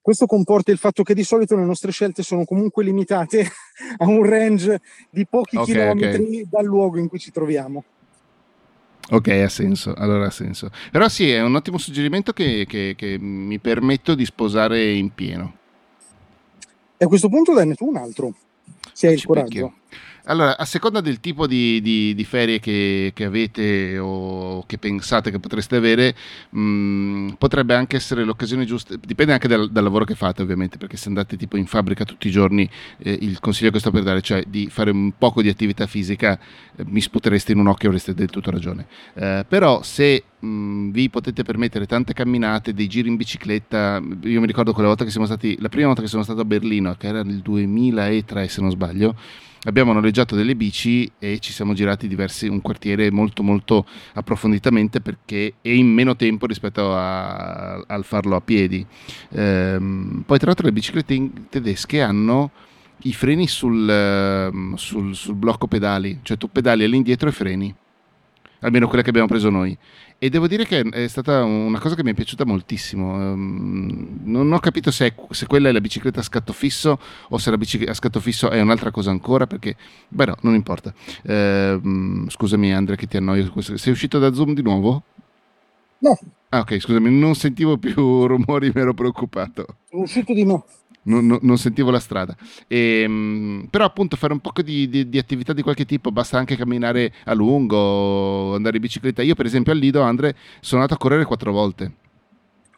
Questo 0.00 0.26
comporta 0.26 0.70
il 0.70 0.78
fatto 0.78 1.02
che 1.02 1.14
di 1.14 1.24
solito 1.24 1.56
le 1.56 1.64
nostre 1.64 1.90
scelte 1.90 2.22
sono 2.22 2.44
comunque 2.44 2.84
limitate 2.84 3.46
a 3.98 4.06
un 4.06 4.24
range 4.24 4.80
di 5.10 5.26
pochi 5.26 5.56
okay, 5.56 5.72
chilometri 5.72 6.22
okay. 6.22 6.48
dal 6.48 6.64
luogo 6.64 6.98
in 6.98 7.08
cui 7.08 7.18
ci 7.18 7.30
troviamo. 7.30 7.84
Ok, 9.10 9.28
ha 9.28 9.48
senso, 9.48 9.94
allora 9.94 10.26
ha 10.26 10.30
senso. 10.30 10.70
Però 10.92 11.08
sì, 11.08 11.30
è 11.30 11.42
un 11.42 11.54
ottimo 11.54 11.78
suggerimento 11.78 12.32
che, 12.32 12.66
che, 12.68 12.94
che 12.96 13.18
mi 13.18 13.58
permetto 13.58 14.14
di 14.14 14.26
sposare 14.26 14.92
in 14.92 15.14
pieno. 15.14 15.56
E 16.96 17.04
a 17.04 17.08
questo 17.08 17.28
punto 17.28 17.54
danne 17.54 17.74
tu 17.74 17.86
un 17.86 17.96
altro, 17.96 18.34
se 18.92 19.06
hai 19.06 19.14
il 19.14 19.24
coraggio. 19.24 19.48
Picchio. 19.48 19.74
Allora, 20.28 20.58
a 20.58 20.66
seconda 20.66 21.00
del 21.00 21.20
tipo 21.20 21.46
di, 21.46 21.80
di, 21.80 22.14
di 22.14 22.24
ferie 22.24 22.60
che, 22.60 23.12
che, 23.14 23.24
avete 23.24 23.98
o 23.98 24.62
che 24.66 24.76
pensate 24.76 25.30
che 25.30 25.38
potreste 25.38 25.76
avere, 25.76 26.14
mh, 26.50 26.60
mm, 26.60 27.28
potrebbe 27.38 27.74
anche 27.74 27.96
essere 27.96 28.24
l'occasione 28.24 28.66
giusta, 28.66 28.94
dipende 28.96 29.32
anche 29.32 29.48
dal, 29.48 29.70
dal, 29.70 29.82
lavoro 29.82 30.04
che 30.04 30.14
fate 30.14 30.42
ovviamente, 30.42 30.76
perché 30.76 30.98
se 30.98 31.08
andate 31.08 31.38
tipo 31.38 31.56
in 31.56 31.64
fabbrica 31.64 32.04
tutti 32.04 32.28
i 32.28 32.30
giorni, 32.30 32.68
eh, 32.98 33.18
il 33.22 33.40
consiglio 33.40 33.70
che 33.70 33.78
sto 33.78 33.90
per 33.90 34.02
dare, 34.02 34.20
cioè 34.20 34.44
di 34.46 34.68
fare 34.68 34.90
un 34.90 35.12
poco 35.16 35.40
di 35.40 35.48
attività 35.48 35.86
fisica, 35.86 36.38
eh, 36.76 36.84
mi 36.86 37.00
sputereste 37.00 37.52
in 37.52 37.60
un 37.60 37.68
occhio 37.68 37.86
e 37.86 37.88
avreste 37.88 38.12
del 38.12 38.28
tutto 38.28 38.50
ragione. 38.50 38.86
Eh, 39.14 39.46
però 39.48 39.82
se 39.82 40.24
mh, 40.40 40.46
mm, 40.46 40.90
vi 40.90 41.08
potete 41.08 41.42
permettere 41.42 41.86
tante 41.86 42.12
camminate, 42.12 42.74
dei 42.74 42.86
giri 42.86 43.08
in 43.08 43.16
bicicletta, 43.16 44.02
io 44.24 44.40
mi 44.40 44.46
ricordo 44.46 44.74
quella 44.74 44.88
volta 44.88 45.04
che 45.04 45.10
siamo 45.10 45.24
stati, 45.24 45.56
la 45.58 45.70
prima 45.70 45.86
volta 45.86 46.02
che 46.02 46.08
sono 46.08 46.22
stato 46.22 46.42
a 46.42 46.44
Berlino, 46.44 46.94
che 46.98 47.06
era 47.06 47.22
nel 47.22 47.38
2003 47.38 48.46
se 48.48 48.60
non 48.60 48.70
sbaglio, 48.70 49.16
abbiamo 49.64 49.92
noleggiato 49.92 50.34
delle 50.34 50.54
bici 50.54 51.10
e 51.18 51.38
ci 51.40 51.52
siamo 51.52 51.74
girati 51.74 52.08
diversi, 52.08 52.48
un 52.48 52.60
quartiere 52.60 53.10
molto 53.10 53.42
molto 53.42 53.86
approfonditamente 54.14 55.00
perché 55.00 55.54
è 55.60 55.70
in 55.70 55.88
meno 55.88 56.16
tempo 56.16 56.46
rispetto 56.46 56.94
a, 56.94 57.76
al 57.86 58.04
farlo 58.04 58.36
a 58.36 58.40
piedi. 58.40 58.84
Ehm, 59.30 60.22
poi 60.26 60.38
tra 60.38 60.46
l'altro 60.46 60.66
le 60.66 60.72
biciclette 60.72 61.30
tedesche 61.48 62.00
hanno 62.00 62.50
i 63.02 63.12
freni 63.12 63.46
sul, 63.46 63.88
ehm, 63.88 64.74
sul, 64.74 65.14
sul 65.14 65.34
blocco 65.34 65.66
pedali, 65.66 66.20
cioè 66.22 66.36
tu 66.36 66.50
pedali 66.50 66.84
all'indietro 66.84 67.28
e 67.28 67.32
freni 67.32 67.74
almeno 68.60 68.88
quella 68.88 69.02
che 69.02 69.10
abbiamo 69.10 69.28
preso 69.28 69.50
noi. 69.50 69.76
E 70.20 70.30
devo 70.30 70.48
dire 70.48 70.66
che 70.66 70.80
è 70.80 71.06
stata 71.06 71.44
una 71.44 71.78
cosa 71.78 71.94
che 71.94 72.02
mi 72.02 72.10
è 72.10 72.14
piaciuta 72.14 72.44
moltissimo. 72.44 73.14
Um, 73.14 74.18
non 74.24 74.52
ho 74.52 74.58
capito 74.58 74.90
se, 74.90 75.06
è, 75.06 75.14
se, 75.30 75.46
quella 75.46 75.68
è 75.68 75.72
la 75.72 75.80
bicicletta 75.80 76.18
a 76.18 76.24
scatto 76.24 76.52
fisso 76.52 76.98
o 77.28 77.38
se 77.38 77.50
la 77.50 77.56
bicicletta 77.56 77.92
a 77.92 77.94
scatto 77.94 78.18
fisso 78.18 78.50
è 78.50 78.60
un'altra 78.60 78.90
cosa 78.90 79.10
ancora, 79.10 79.46
perché, 79.46 79.76
beh 80.08 80.26
no, 80.26 80.36
non 80.40 80.54
importa. 80.54 80.92
Uh, 81.22 82.28
scusami 82.28 82.74
Andrea 82.74 82.96
che 82.96 83.06
ti 83.06 83.16
annoio. 83.16 83.52
Sei 83.60 83.92
uscito 83.92 84.18
da 84.18 84.34
Zoom 84.34 84.54
di 84.54 84.62
nuovo? 84.62 85.04
No. 86.00 86.18
Ah 86.50 86.60
ok, 86.60 86.78
scusami, 86.78 87.10
non 87.10 87.34
sentivo 87.34 87.76
più 87.78 87.94
rumori, 88.26 88.70
mi 88.74 88.80
ero 88.80 88.94
preoccupato. 88.94 89.66
Sono 89.88 90.02
uscito 90.02 90.32
di 90.32 90.44
no 90.44 90.64
non, 91.08 91.26
non, 91.26 91.38
non 91.42 91.58
sentivo 91.58 91.90
la 91.90 91.98
strada. 91.98 92.36
E, 92.66 93.00
ehm, 93.02 93.66
però 93.70 93.84
appunto 93.84 94.16
fare 94.16 94.32
un 94.32 94.40
po' 94.40 94.52
di, 94.62 94.88
di, 94.88 95.08
di, 95.08 95.18
attività 95.18 95.52
di 95.52 95.62
qualche 95.62 95.84
tipo, 95.84 96.12
basta 96.12 96.38
anche 96.38 96.56
camminare 96.56 97.12
a 97.24 97.34
lungo, 97.34 98.54
andare 98.54 98.76
in 98.76 98.82
bicicletta. 98.82 99.22
Io 99.22 99.34
per 99.34 99.46
esempio 99.46 99.72
al 99.72 99.78
Lido, 99.78 100.02
Andre, 100.02 100.36
sono 100.60 100.82
andato 100.82 100.98
a 100.98 101.02
correre 101.02 101.24
quattro 101.24 101.52
volte. 101.52 101.92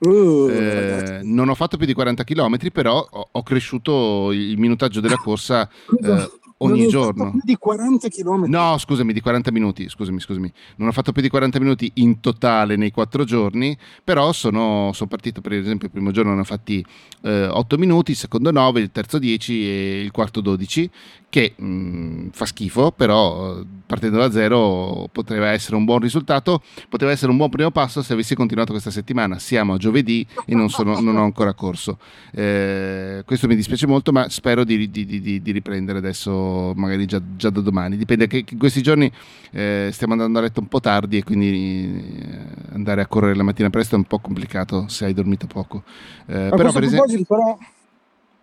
Uh, 0.00 0.48
eh, 0.48 1.20
non 1.24 1.50
ho 1.50 1.54
fatto 1.54 1.76
più 1.76 1.84
di 1.84 1.92
40 1.92 2.24
km, 2.24 2.70
però 2.72 3.06
ho, 3.10 3.28
ho 3.32 3.42
cresciuto 3.42 4.32
il 4.32 4.58
minutaggio 4.58 5.00
della 5.00 5.18
corsa. 5.18 5.68
Eh, 6.02 6.30
ogni 6.62 6.86
giorno. 6.88 7.30
più 7.30 7.40
di 7.42 7.56
40 7.56 8.08
km. 8.08 8.44
No, 8.46 8.76
scusami, 8.78 9.12
di 9.12 9.20
40 9.20 9.50
minuti. 9.52 9.88
Scusami, 9.88 10.20
scusami. 10.20 10.52
Non 10.76 10.88
ho 10.88 10.92
fatto 10.92 11.12
più 11.12 11.22
di 11.22 11.28
40 11.28 11.58
minuti 11.58 11.90
in 11.94 12.20
totale 12.20 12.76
nei 12.76 12.90
quattro 12.90 13.24
giorni, 13.24 13.76
però 14.02 14.32
sono, 14.32 14.90
sono 14.92 15.08
partito, 15.08 15.40
per 15.40 15.52
esempio, 15.52 15.86
il 15.86 15.92
primo 15.92 16.10
giorno 16.10 16.34
ne 16.34 16.40
ho 16.40 16.44
fatti 16.44 16.84
eh, 17.22 17.46
8 17.46 17.78
minuti, 17.78 18.12
il 18.12 18.16
secondo 18.16 18.50
9, 18.50 18.80
il 18.80 18.90
terzo 18.90 19.18
10 19.18 19.68
e 19.68 20.00
il 20.00 20.10
quarto 20.10 20.40
12, 20.40 20.90
che 21.30 21.54
mh, 21.56 21.64
mm, 21.64 22.28
fa 22.32 22.44
schifo, 22.44 22.90
però 22.90 23.62
partendo 23.86 24.18
da 24.18 24.30
zero 24.30 25.08
poteva 25.10 25.50
essere 25.50 25.76
un 25.76 25.84
buon 25.84 26.00
risultato, 26.00 26.60
poteva 26.88 27.12
essere 27.12 27.30
un 27.30 27.36
buon 27.36 27.48
primo 27.48 27.70
passo 27.70 28.02
se 28.02 28.12
avessi 28.12 28.34
continuato 28.34 28.72
questa 28.72 28.90
settimana. 28.90 29.38
Siamo 29.38 29.74
a 29.74 29.76
giovedì 29.78 30.26
e 30.44 30.54
non, 30.54 30.68
sono, 30.68 31.00
non 31.00 31.16
ho 31.16 31.22
ancora 31.22 31.54
corso. 31.54 31.98
Eh, 32.32 33.22
questo 33.24 33.46
mi 33.46 33.54
dispiace 33.54 33.86
molto, 33.86 34.12
ma 34.12 34.28
spero 34.28 34.64
di, 34.64 34.90
di, 34.90 35.06
di, 35.06 35.40
di 35.40 35.50
riprendere 35.52 35.98
adesso, 35.98 36.72
magari 36.74 37.06
già, 37.06 37.22
già, 37.36 37.50
da 37.50 37.60
domani. 37.60 37.96
Dipende 37.96 38.26
che 38.26 38.44
in 38.46 38.58
questi 38.58 38.82
giorni 38.82 39.10
eh, 39.52 39.88
stiamo 39.92 40.12
andando 40.12 40.40
a 40.40 40.42
letto 40.42 40.60
un 40.60 40.66
po' 40.66 40.80
tardi 40.80 41.18
e 41.18 41.22
quindi 41.22 42.26
eh, 42.28 42.74
andare 42.74 43.02
a 43.02 43.06
correre 43.06 43.36
la 43.36 43.44
mattina 43.44 43.70
presto 43.70 43.94
è 43.94 43.98
un 43.98 44.04
po' 44.04 44.18
complicato 44.18 44.88
se 44.88 45.04
hai 45.04 45.14
dormito 45.14 45.46
poco. 45.46 45.84
Eh, 46.26 46.48
però, 46.50 46.72
per 46.72 46.82
esempio... 46.82 47.24
però 47.24 47.58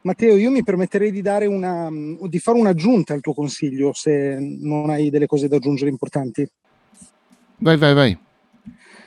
Matteo, 0.02 0.38
io 0.38 0.52
mi 0.52 0.64
permetterei 0.64 1.12
di, 1.12 1.22
una, 1.48 1.90
di 1.92 2.40
fare 2.40 2.58
un'aggiunta 2.58 3.14
al 3.14 3.22
tuo 3.22 3.34
consiglio 3.34 3.92
se 3.94 4.38
non 4.40 4.90
hai 4.90 5.10
delle 5.10 5.26
cose 5.26 5.48
da 5.48 5.58
aggiungere 5.58 5.90
importanti. 5.90 6.48
Vai, 7.58 7.78
vai, 7.78 7.94
vai. 7.94 8.18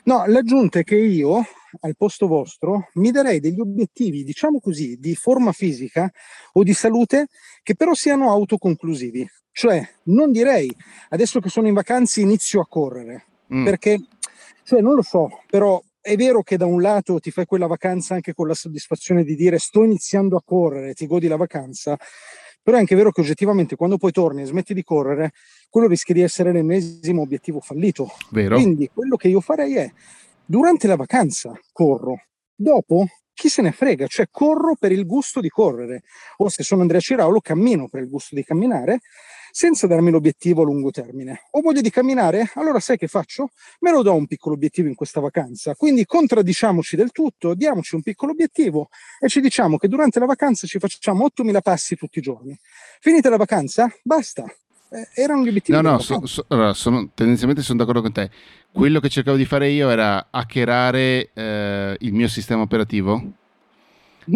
No, 0.04 0.24
l'aggiunta 0.26 0.80
è 0.80 0.84
che 0.84 0.96
io, 0.96 1.42
al 1.80 1.96
posto 1.96 2.26
vostro, 2.26 2.88
mi 2.94 3.10
darei 3.10 3.38
degli 3.40 3.60
obiettivi, 3.60 4.24
diciamo 4.24 4.60
così, 4.60 4.96
di 4.98 5.14
forma 5.14 5.52
fisica 5.52 6.10
o 6.52 6.62
di 6.62 6.72
salute 6.72 7.28
che 7.62 7.74
però 7.74 7.94
siano 7.94 8.30
autoconclusivi. 8.30 9.28
Cioè, 9.52 9.86
non 10.04 10.32
direi 10.32 10.74
adesso 11.10 11.40
che 11.40 11.48
sono 11.48 11.68
in 11.68 11.74
vacanze 11.74 12.20
inizio 12.20 12.60
a 12.60 12.66
correre, 12.66 13.26
mm. 13.52 13.64
perché, 13.64 14.00
cioè, 14.64 14.80
non 14.80 14.94
lo 14.94 15.02
so, 15.02 15.42
però 15.46 15.80
è 16.00 16.16
vero 16.16 16.42
che 16.42 16.56
da 16.56 16.66
un 16.66 16.80
lato 16.80 17.18
ti 17.18 17.30
fai 17.30 17.44
quella 17.44 17.66
vacanza 17.66 18.14
anche 18.14 18.32
con 18.32 18.46
la 18.46 18.54
soddisfazione 18.54 19.24
di 19.24 19.34
dire 19.34 19.58
sto 19.58 19.84
iniziando 19.84 20.36
a 20.36 20.42
correre, 20.44 20.94
ti 20.94 21.06
godi 21.06 21.28
la 21.28 21.36
vacanza, 21.36 21.96
però 22.62 22.76
è 22.76 22.80
anche 22.80 22.94
vero 22.94 23.10
che 23.10 23.20
oggettivamente 23.20 23.76
quando 23.76 23.96
poi 23.96 24.12
torni 24.12 24.42
e 24.42 24.46
smetti 24.46 24.74
di 24.74 24.82
correre, 24.82 25.32
quello 25.68 25.86
rischia 25.86 26.14
di 26.14 26.20
essere 26.20 26.52
l'ennesimo 26.52 27.22
obiettivo 27.22 27.60
fallito. 27.60 28.10
Vero. 28.30 28.56
Quindi 28.56 28.88
quello 28.92 29.16
che 29.16 29.28
io 29.28 29.40
farei 29.40 29.76
è, 29.76 29.92
durante 30.44 30.86
la 30.86 30.96
vacanza 30.96 31.58
corro, 31.72 32.24
dopo 32.54 33.06
chi 33.32 33.48
se 33.48 33.62
ne 33.62 33.72
frega, 33.72 34.06
cioè 34.06 34.26
corro 34.30 34.76
per 34.78 34.92
il 34.92 35.06
gusto 35.06 35.40
di 35.40 35.48
correre, 35.48 36.02
o 36.38 36.48
se 36.48 36.62
sono 36.62 36.82
Andrea 36.82 37.00
Ciraulo 37.00 37.40
cammino 37.40 37.88
per 37.88 38.02
il 38.02 38.08
gusto 38.08 38.34
di 38.34 38.44
camminare 38.44 39.00
senza 39.50 39.86
darmi 39.86 40.10
l'obiettivo 40.10 40.62
a 40.62 40.64
lungo 40.64 40.90
termine. 40.90 41.48
Ho 41.52 41.60
voglia 41.60 41.80
di 41.80 41.90
camminare? 41.90 42.50
Allora 42.54 42.80
sai 42.80 42.96
che 42.96 43.06
faccio? 43.06 43.50
Me 43.80 43.90
lo 43.90 44.02
do 44.02 44.14
un 44.14 44.26
piccolo 44.26 44.54
obiettivo 44.54 44.88
in 44.88 44.94
questa 44.94 45.20
vacanza. 45.20 45.74
Quindi 45.74 46.04
contraddiciamoci 46.04 46.96
del 46.96 47.12
tutto, 47.12 47.54
diamoci 47.54 47.94
un 47.94 48.02
piccolo 48.02 48.32
obiettivo 48.32 48.88
e 49.18 49.28
ci 49.28 49.40
diciamo 49.40 49.76
che 49.76 49.88
durante 49.88 50.18
la 50.18 50.26
vacanza 50.26 50.66
ci 50.66 50.78
facciamo 50.78 51.24
8000 51.24 51.60
passi 51.60 51.96
tutti 51.96 52.18
i 52.18 52.22
giorni. 52.22 52.58
Finita 53.00 53.30
la 53.30 53.36
vacanza? 53.36 53.92
Basta. 54.02 54.44
Eh, 54.92 55.22
erano 55.22 55.44
gli 55.44 55.48
obiettivi. 55.48 55.80
No, 55.80 55.88
no, 55.88 55.98
so, 56.00 56.26
so, 56.26 56.44
allora, 56.48 56.72
sono, 56.72 57.10
tendenzialmente 57.14 57.62
sono 57.62 57.78
d'accordo 57.78 58.02
con 58.02 58.12
te. 58.12 58.30
Quello 58.72 58.98
che 58.98 59.08
cercavo 59.08 59.36
di 59.36 59.44
fare 59.44 59.68
io 59.68 59.88
era 59.88 60.28
hackerare 60.30 61.30
eh, 61.32 61.96
il 62.00 62.12
mio 62.12 62.28
sistema 62.28 62.62
operativo 62.62 63.38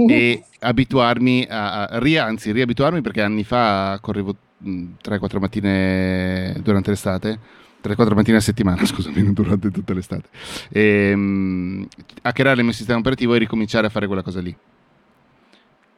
e 0.09 0.45
abituarmi 0.61 1.47
a, 1.49 1.87
a 1.87 1.99
ri, 1.99 2.17
anzi 2.17 2.53
riabituarmi 2.53 3.01
perché 3.01 3.23
anni 3.23 3.45
fa 3.45 3.99
correvo 4.01 4.37
3-4 4.65 5.39
mattine 5.39 6.57
durante 6.63 6.91
l'estate 6.91 7.39
3-4 7.85 8.15
mattine 8.15 8.39
a 8.39 8.41
settimana, 8.41 8.85
scusami, 8.87 9.23
non 9.23 9.35
durante 9.35 9.71
tutta 9.71 9.93
l'estate, 9.93 10.29
e, 10.71 11.13
um, 11.13 11.87
hackerare 12.23 12.59
il 12.59 12.65
mio 12.65 12.73
sistema 12.73 12.99
operativo 12.99 13.35
e 13.35 13.39
ricominciare 13.39 13.87
a 13.87 13.91
fare 13.91 14.07
quella 14.07 14.23
cosa 14.23 14.41
lì. 14.41 14.57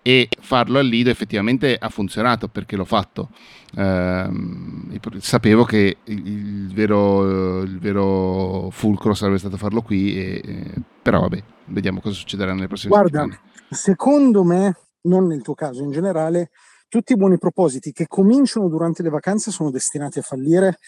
E 0.02 0.28
farlo 0.40 0.78
al 0.78 0.86
Lido 0.86 1.10
effettivamente 1.10 1.76
ha 1.76 1.88
funzionato 1.88 2.46
perché 2.46 2.76
l'ho 2.76 2.84
fatto. 2.84 3.30
Uh, 3.74 4.98
sapevo 5.18 5.64
che 5.64 5.96
il, 6.04 6.72
vero, 6.72 7.62
il, 7.62 7.78
vero, 7.80 8.68
fulcro 8.70 9.14
sarebbe 9.14 9.38
stato 9.38 9.56
farlo 9.56 9.82
qui, 9.82 10.16
e, 10.16 10.42
e, 10.44 10.72
però 11.02 11.20
vabbè, 11.20 11.42
vediamo 11.66 12.00
cosa 12.00 12.14
succederà 12.14 12.54
nelle 12.54 12.68
prossime 12.68 12.90
Guarda, 12.90 13.22
settimane. 13.22 13.40
Secondo 13.68 14.44
me, 14.44 14.76
non 15.02 15.26
nel 15.26 15.42
tuo 15.42 15.54
caso 15.54 15.82
in 15.82 15.90
generale, 15.90 16.50
tutti 16.88 17.12
i 17.12 17.16
buoni 17.16 17.38
propositi 17.38 17.92
che 17.92 18.06
cominciano 18.06 18.68
durante 18.68 19.02
le 19.02 19.08
vacanze 19.08 19.50
sono 19.50 19.70
destinati 19.70 20.18
a 20.18 20.22
fallire 20.22 20.78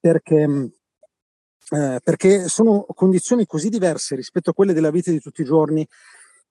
perché, 0.00 0.46
mm, 0.46 0.64
eh, 1.70 2.00
perché 2.02 2.48
sono 2.48 2.86
condizioni 2.94 3.46
così 3.46 3.68
diverse 3.68 4.14
rispetto 4.16 4.50
a 4.50 4.54
quelle 4.54 4.72
della 4.72 4.90
vita 4.90 5.10
di 5.10 5.20
tutti 5.20 5.42
i 5.42 5.44
giorni 5.44 5.86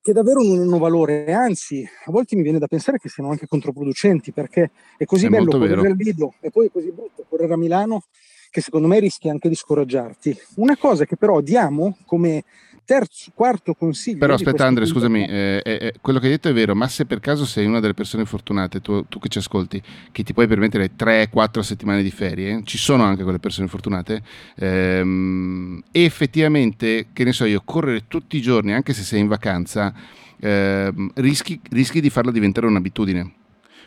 che 0.00 0.12
davvero 0.12 0.42
non 0.42 0.60
hanno 0.60 0.78
valore, 0.78 1.32
anzi 1.32 1.86
a 2.06 2.10
volte 2.10 2.36
mi 2.36 2.42
viene 2.42 2.58
da 2.58 2.66
pensare 2.66 2.98
che 2.98 3.08
siano 3.08 3.30
anche 3.30 3.46
controproducenti 3.46 4.32
perché 4.32 4.70
è 4.96 5.04
così 5.04 5.26
è 5.26 5.28
bello 5.28 5.50
correre 5.50 5.76
vero. 5.76 5.90
al 5.90 5.96
Lido 5.96 6.34
e 6.40 6.50
poi 6.50 6.66
è 6.66 6.70
così 6.70 6.90
brutto 6.92 7.26
correre 7.28 7.52
a 7.54 7.56
Milano 7.56 8.04
che 8.50 8.60
secondo 8.60 8.86
me 8.86 8.98
rischi 9.00 9.28
anche 9.28 9.48
di 9.48 9.54
scoraggiarti. 9.54 10.36
Una 10.56 10.76
cosa 10.76 11.04
che 11.04 11.16
però 11.16 11.40
diamo 11.40 11.98
come 12.06 12.44
terzo, 12.88 13.32
quarto 13.34 13.74
consiglio. 13.74 14.16
Però 14.16 14.32
aspetta 14.32 14.64
Andre, 14.64 14.86
scusami, 14.86 15.26
eh, 15.26 15.60
eh, 15.62 15.92
quello 16.00 16.18
che 16.18 16.24
hai 16.24 16.32
detto 16.32 16.48
è 16.48 16.54
vero, 16.54 16.74
ma 16.74 16.88
se 16.88 17.04
per 17.04 17.20
caso 17.20 17.44
sei 17.44 17.66
una 17.66 17.80
delle 17.80 17.92
persone 17.92 18.24
fortunate, 18.24 18.80
tu, 18.80 19.04
tu 19.06 19.18
che 19.18 19.28
ci 19.28 19.36
ascolti, 19.36 19.82
che 20.10 20.22
ti 20.22 20.32
puoi 20.32 20.46
permettere 20.46 20.96
3-4 20.96 21.60
settimane 21.60 22.02
di 22.02 22.10
ferie, 22.10 22.62
ci 22.64 22.78
sono 22.78 23.02
anche 23.02 23.24
quelle 23.24 23.38
persone 23.38 23.68
fortunate, 23.68 24.22
ehm, 24.56 25.82
effettivamente, 25.92 27.08
che 27.12 27.24
ne 27.24 27.32
so 27.32 27.44
io, 27.44 27.60
correre 27.62 28.04
tutti 28.08 28.38
i 28.38 28.40
giorni, 28.40 28.72
anche 28.72 28.94
se 28.94 29.02
sei 29.02 29.20
in 29.20 29.28
vacanza, 29.28 29.92
ehm, 30.40 31.10
rischi, 31.16 31.60
rischi 31.68 32.00
di 32.00 32.08
farla 32.08 32.30
diventare 32.30 32.66
un'abitudine. 32.66 33.32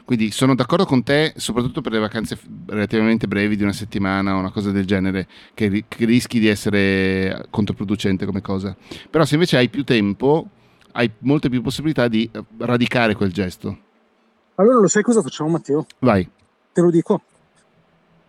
Quindi 0.06 0.32
sono 0.32 0.56
d'accordo 0.56 0.86
con 0.86 1.04
te, 1.04 1.34
soprattutto 1.38 1.82
per 1.82 1.92
le 1.92 2.00
vacanze 2.00 2.38
relativamente 2.66 3.28
brevi 3.28 3.56
di 3.56 3.64
una 3.64 3.74
settimana 3.74 4.36
o 4.36 4.40
una 4.40 4.52
cosa 4.52 4.72
del 4.72 4.86
genere, 4.86 5.28
che, 5.54 5.86
che 5.88 6.06
rischi 6.06 6.40
di 6.40 6.48
essere 6.48 7.46
controproducente 7.50 8.26
come 8.26 8.42
cosa. 8.42 8.76
Però 9.10 9.24
se 9.26 9.36
invece 9.36 9.58
hai 9.58 9.70
più 9.70 9.84
tempo, 9.84 10.48
hai 10.94 11.10
molte 11.20 11.50
più 11.50 11.62
possibilità 11.62 12.08
di 12.08 12.30
eh, 12.32 12.44
radicare 12.58 13.16
quel 13.16 13.32
gesto. 13.32 13.78
Allora 14.56 14.80
lo 14.80 14.88
sai 14.88 15.04
cosa 15.04 15.22
facciamo 15.22 15.50
Matteo? 15.50 15.86
Vai. 16.00 16.30
Te 16.74 16.82
lo 16.82 16.90
dico. 16.92 17.22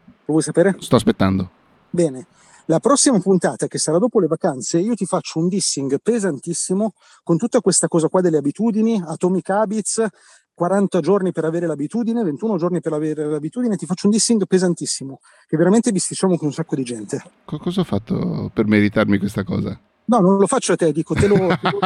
Lo 0.04 0.38
vuoi 0.38 0.42
sapere? 0.42 0.76
Sto 0.78 0.96
aspettando. 0.96 1.50
Bene. 1.90 2.26
La 2.66 2.78
prossima 2.78 3.18
puntata, 3.18 3.66
che 3.66 3.76
sarà 3.76 3.98
dopo 3.98 4.20
le 4.20 4.28
vacanze, 4.28 4.78
io 4.78 4.94
ti 4.94 5.04
faccio 5.04 5.40
un 5.40 5.48
dissing 5.48 5.98
pesantissimo 6.00 6.94
con 7.24 7.36
tutta 7.36 7.60
questa 7.60 7.88
cosa 7.88 8.08
qua 8.08 8.20
delle 8.20 8.36
abitudini, 8.36 9.02
Atomic 9.04 9.50
Habits, 9.50 10.06
40 10.54 11.00
giorni 11.00 11.32
per 11.32 11.44
avere 11.44 11.66
l'abitudine, 11.66 12.22
21 12.22 12.56
giorni 12.56 12.80
per 12.80 12.92
avere 12.92 13.26
l'abitudine, 13.26 13.76
ti 13.76 13.86
faccio 13.86 14.06
un 14.06 14.12
dissing 14.12 14.46
pesantissimo, 14.46 15.20
che 15.46 15.56
veramente 15.56 15.92
bisticciamo 15.92 16.36
con 16.36 16.48
un 16.48 16.52
sacco 16.52 16.76
di 16.76 16.84
gente. 16.84 17.22
cosa 17.44 17.80
ho 17.80 17.84
fatto 17.84 18.50
per 18.52 18.66
meritarmi 18.66 19.18
questa 19.18 19.44
cosa? 19.44 19.78
No, 20.04 20.18
non 20.18 20.38
lo 20.38 20.46
faccio 20.46 20.72
a 20.72 20.76
te, 20.76 20.92
dico, 20.92 21.14
te 21.14 21.26
lo, 21.26 21.36
te 21.60 21.70
lo 21.70 21.78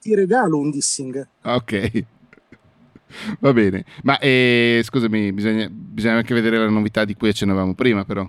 ti 0.00 0.14
regalo 0.14 0.58
un 0.58 0.70
dissing. 0.70 1.26
Ok. 1.42 2.04
Va 3.40 3.52
bene, 3.52 3.84
ma 4.02 4.18
eh, 4.18 4.80
scusami, 4.82 5.32
bisogna, 5.32 5.68
bisogna 5.70 6.16
anche 6.16 6.34
vedere 6.34 6.58
la 6.58 6.68
novità 6.68 7.04
di 7.04 7.14
cui 7.14 7.28
accennavamo 7.28 7.74
prima, 7.74 8.04
però. 8.04 8.28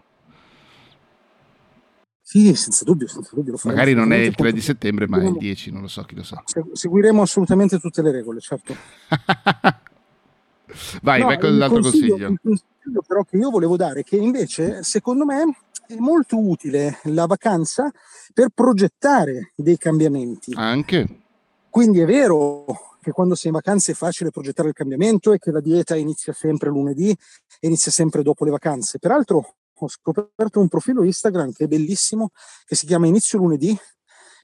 Sì, 2.29 2.53
senza 2.55 2.83
dubbio, 2.83 3.07
senza 3.07 3.29
dubbio. 3.33 3.55
Magari 3.63 3.93
non 3.93 4.11
è 4.11 4.17
il 4.17 4.35
3 4.35 4.51
di 4.51 4.59
settembre, 4.59 5.07
ma 5.07 5.21
è 5.21 5.27
il 5.27 5.37
10, 5.37 5.71
non 5.71 5.83
lo 5.83 5.87
so, 5.87 6.03
chi 6.03 6.13
lo 6.13 6.23
sa. 6.23 6.43
Seguiremo 6.73 7.21
assolutamente 7.21 7.79
tutte 7.79 8.01
le 8.01 8.11
regole, 8.11 8.41
certo. 8.41 8.75
vai, 11.03 11.21
no, 11.21 11.27
vai 11.27 11.39
con 11.39 11.57
l'altro 11.57 11.79
consiglio. 11.79 12.27
Il 12.27 12.39
consiglio 12.43 13.01
però 13.07 13.23
che 13.23 13.37
io 13.37 13.49
volevo 13.49 13.77
dare, 13.77 14.03
che 14.03 14.17
invece 14.17 14.83
secondo 14.83 15.23
me 15.23 15.55
è 15.87 15.95
molto 15.99 16.37
utile 16.37 16.99
la 17.03 17.27
vacanza 17.27 17.89
per 18.33 18.49
progettare 18.53 19.53
dei 19.55 19.77
cambiamenti. 19.77 20.51
Anche. 20.53 21.21
Quindi 21.69 22.01
è 22.01 22.05
vero 22.05 22.65
che 23.01 23.11
quando 23.11 23.35
sei 23.35 23.51
in 23.51 23.55
vacanza 23.55 23.93
è 23.93 23.95
facile 23.95 24.31
progettare 24.31 24.67
il 24.67 24.73
cambiamento 24.73 25.31
e 25.31 25.39
che 25.39 25.51
la 25.51 25.61
dieta 25.61 25.95
inizia 25.95 26.33
sempre 26.33 26.67
lunedì 26.67 27.09
e 27.09 27.67
inizia 27.67 27.89
sempre 27.89 28.21
dopo 28.21 28.43
le 28.43 28.51
vacanze. 28.51 28.99
Peraltro 28.99 29.53
ho 29.85 29.89
scoperto 29.89 30.59
un 30.59 30.67
profilo 30.67 31.03
Instagram 31.03 31.51
che 31.51 31.65
è 31.65 31.67
bellissimo, 31.67 32.31
che 32.65 32.75
si 32.75 32.85
chiama 32.85 33.07
Inizio 33.07 33.37
Lunedì, 33.39 33.77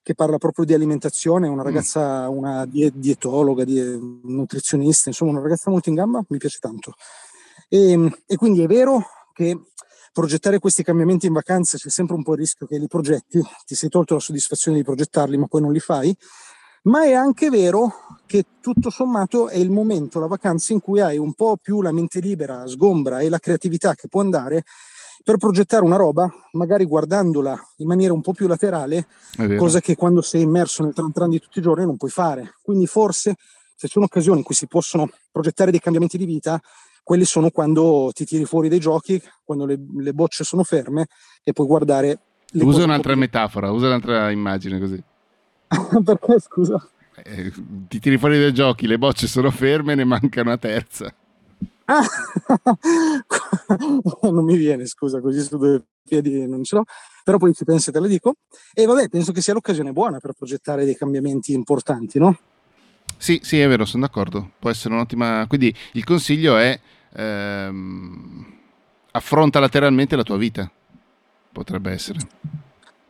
che 0.03 0.15
parla 0.15 0.37
proprio 0.37 0.65
di 0.65 0.73
alimentazione, 0.73 1.47
una 1.47 1.61
mm. 1.61 1.65
ragazza, 1.65 2.29
una 2.29 2.65
dietologa, 2.65 3.63
die, 3.63 3.97
nutrizionista, 4.23 5.09
insomma 5.09 5.31
una 5.31 5.41
ragazza 5.41 5.71
molto 5.71 5.89
in 5.89 5.95
gamba, 5.95 6.23
mi 6.27 6.37
piace 6.37 6.57
tanto. 6.59 6.93
E, 7.69 8.11
e, 8.27 8.35
quindi 8.35 8.61
è 8.61 8.67
vero 8.67 9.01
che 9.33 9.57
progettare 10.11 10.59
questi 10.59 10.83
cambiamenti 10.83 11.25
in 11.25 11.33
vacanza 11.33 11.77
c'è 11.77 11.89
sempre 11.89 12.15
un 12.15 12.23
po' 12.23 12.33
il 12.33 12.39
rischio 12.39 12.67
che 12.67 12.77
li 12.77 12.87
progetti, 12.87 13.41
ti 13.65 13.73
sei 13.73 13.89
tolto 13.89 14.13
la 14.13 14.19
soddisfazione 14.19 14.77
di 14.77 14.83
progettarli 14.83 15.37
ma 15.37 15.47
poi 15.47 15.61
non 15.61 15.71
li 15.71 15.79
fai, 15.79 16.15
ma 16.83 17.03
è 17.03 17.13
anche 17.13 17.49
vero 17.49 18.17
che 18.25 18.45
tutto 18.59 18.89
sommato 18.89 19.47
è 19.47 19.57
il 19.57 19.71
momento, 19.71 20.19
la 20.19 20.27
vacanza 20.27 20.73
in 20.73 20.81
cui 20.81 20.99
hai 20.99 21.17
un 21.17 21.33
po' 21.33 21.57
più 21.59 21.81
la 21.81 21.91
mente 21.91 22.19
libera, 22.19 22.67
sgombra 22.67 23.19
e 23.19 23.29
la 23.29 23.39
creatività 23.39 23.95
che 23.95 24.07
può 24.07 24.21
andare 24.21 24.65
per 25.23 25.37
progettare 25.37 25.85
una 25.85 25.95
roba, 25.95 26.29
magari 26.51 26.83
guardandola 26.83 27.57
in 27.77 27.87
maniera 27.87 28.13
un 28.13 28.21
po' 28.21 28.33
più 28.33 28.45
laterale, 28.47 29.07
cosa 29.57 29.79
che 29.79 29.95
quando 29.95 30.21
sei 30.21 30.41
immerso 30.41 30.83
nel 30.83 30.93
tran 31.13 31.29
di 31.29 31.39
tutti 31.39 31.59
i 31.59 31.61
giorni 31.61 31.85
non 31.85 31.95
puoi 31.95 32.11
fare. 32.11 32.55
Quindi 32.61 32.87
forse 32.87 33.35
se 33.75 33.87
ci 33.87 33.93
sono 33.93 34.05
occasioni 34.05 34.39
in 34.39 34.43
cui 34.43 34.55
si 34.55 34.67
possono 34.67 35.09
progettare 35.31 35.71
dei 35.71 35.79
cambiamenti 35.79 36.17
di 36.17 36.25
vita, 36.25 36.61
quelli 37.03 37.23
sono 37.23 37.49
quando 37.51 38.12
ti 38.13 38.25
tiri 38.25 38.43
fuori 38.45 38.67
dai 38.67 38.79
giochi, 38.79 39.21
quando 39.43 39.65
le, 39.65 39.79
le 39.97 40.13
bocce 40.13 40.43
sono 40.43 40.63
ferme 40.63 41.07
e 41.43 41.53
puoi 41.53 41.67
guardare... 41.67 42.19
Le 42.55 42.63
usa 42.63 42.83
un'altra 42.83 43.15
metafora, 43.15 43.71
usa 43.71 43.88
un'altra 43.88 44.29
immagine 44.29 44.77
così. 44.77 45.01
Perché 46.03 46.39
scusa? 46.39 46.88
Eh, 47.23 47.51
ti 47.88 47.99
tiri 47.99 48.17
fuori 48.17 48.39
dai 48.39 48.53
giochi, 48.53 48.88
le 48.88 48.97
bocce 48.97 49.27
sono 49.27 49.51
ferme, 49.51 49.95
ne 49.95 50.03
manca 50.03 50.41
una 50.41 50.57
terza. 50.57 51.13
Ah, 51.86 52.04
non 54.22 54.46
mi 54.46 54.58
viene, 54.58 54.86
scusa, 54.86 55.19
così 55.19 55.41
su 55.41 55.58
due 55.58 55.84
piedi 56.04 56.48
non 56.48 56.63
ce 56.63 56.76
l'ho, 56.76 56.84
però 57.24 57.38
poi 57.38 57.54
ci 57.54 57.65
penso 57.65 57.89
e 57.89 57.93
te 57.93 58.00
la 58.00 58.08
dico. 58.08 58.36
E 58.74 58.86
vabbè, 58.86 59.10
penso 59.10 59.32
che 59.32 59.41
sia 59.41 59.54
l'occasione 59.54 59.91
buona 59.91 60.19
per 60.19 60.34
progettare 60.34 60.86
dei 60.86 60.96
cambiamenti 60.96 61.54
importanti, 61.54 62.19
no? 62.19 62.38
Sì, 63.17 63.39
sì, 63.43 63.60
è 63.60 63.67
vero, 63.67 63.86
sono 63.86 64.06
d'accordo. 64.06 64.52
Può 64.60 64.69
essere 64.69 64.93
un'ottima... 64.93 65.46
Quindi 65.48 65.74
il 65.93 66.04
consiglio 66.04 66.58
è 66.58 66.80
ehm, 67.13 68.46
affronta 69.12 69.60
lateralmente 69.60 70.15
la 70.15 70.24
tua 70.24 70.38
vita. 70.38 70.69
Potrebbe 71.52 71.91
essere. 71.91 72.19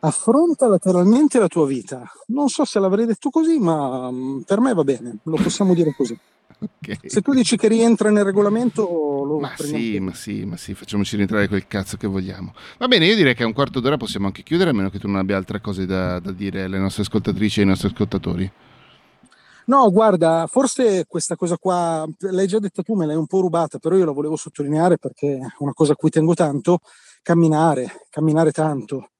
Affronta 0.00 0.68
lateralmente 0.68 1.38
la 1.38 1.48
tua 1.48 1.66
vita. 1.66 2.02
Non 2.26 2.48
so 2.48 2.64
se 2.64 2.78
l'avrei 2.78 3.06
detto 3.06 3.30
così, 3.30 3.58
ma 3.58 4.10
mm, 4.10 4.40
per 4.40 4.60
me 4.60 4.74
va 4.74 4.84
bene, 4.84 5.18
lo 5.22 5.36
possiamo 5.36 5.74
dire 5.74 5.94
così. 5.96 6.16
Okay. 6.64 6.98
Se 7.08 7.20
tu 7.20 7.32
dici 7.32 7.56
che 7.56 7.68
rientra 7.68 8.10
nel 8.10 8.24
regolamento, 8.24 8.82
lo 9.24 9.38
ma 9.38 9.52
sì, 9.56 9.98
ma 9.98 10.14
sì, 10.14 10.44
ma 10.44 10.56
sì, 10.56 10.74
facciamoci 10.74 11.16
rientrare 11.16 11.48
quel 11.48 11.66
cazzo 11.66 11.96
che 11.96 12.06
vogliamo. 12.06 12.54
Va 12.78 12.88
bene, 12.88 13.06
io 13.06 13.16
direi 13.16 13.34
che 13.34 13.42
a 13.42 13.46
un 13.46 13.52
quarto 13.52 13.80
d'ora 13.80 13.96
possiamo 13.96 14.26
anche 14.26 14.42
chiudere, 14.42 14.70
a 14.70 14.72
meno 14.72 14.90
che 14.90 14.98
tu 14.98 15.06
non 15.06 15.16
abbia 15.16 15.36
altre 15.36 15.60
cose 15.60 15.86
da, 15.86 16.18
da 16.20 16.32
dire 16.32 16.64
alle 16.64 16.78
nostre 16.78 17.02
ascoltatrici 17.02 17.60
e 17.60 17.62
ai 17.62 17.68
nostri 17.68 17.88
ascoltatori. 17.88 18.52
No, 19.66 19.90
guarda, 19.90 20.46
forse 20.46 21.06
questa 21.06 21.36
cosa 21.36 21.56
qua, 21.56 22.06
l'hai 22.18 22.46
già 22.46 22.58
detta 22.58 22.82
tu, 22.82 22.94
me 22.94 23.06
l'hai 23.06 23.16
un 23.16 23.26
po' 23.26 23.40
rubata, 23.40 23.78
però 23.78 23.96
io 23.96 24.04
la 24.04 24.12
volevo 24.12 24.36
sottolineare 24.36 24.98
perché 24.98 25.36
è 25.36 25.54
una 25.58 25.72
cosa 25.72 25.92
a 25.92 25.96
cui 25.96 26.10
tengo 26.10 26.34
tanto, 26.34 26.80
camminare, 27.22 28.06
camminare 28.10 28.52
tanto. 28.52 29.10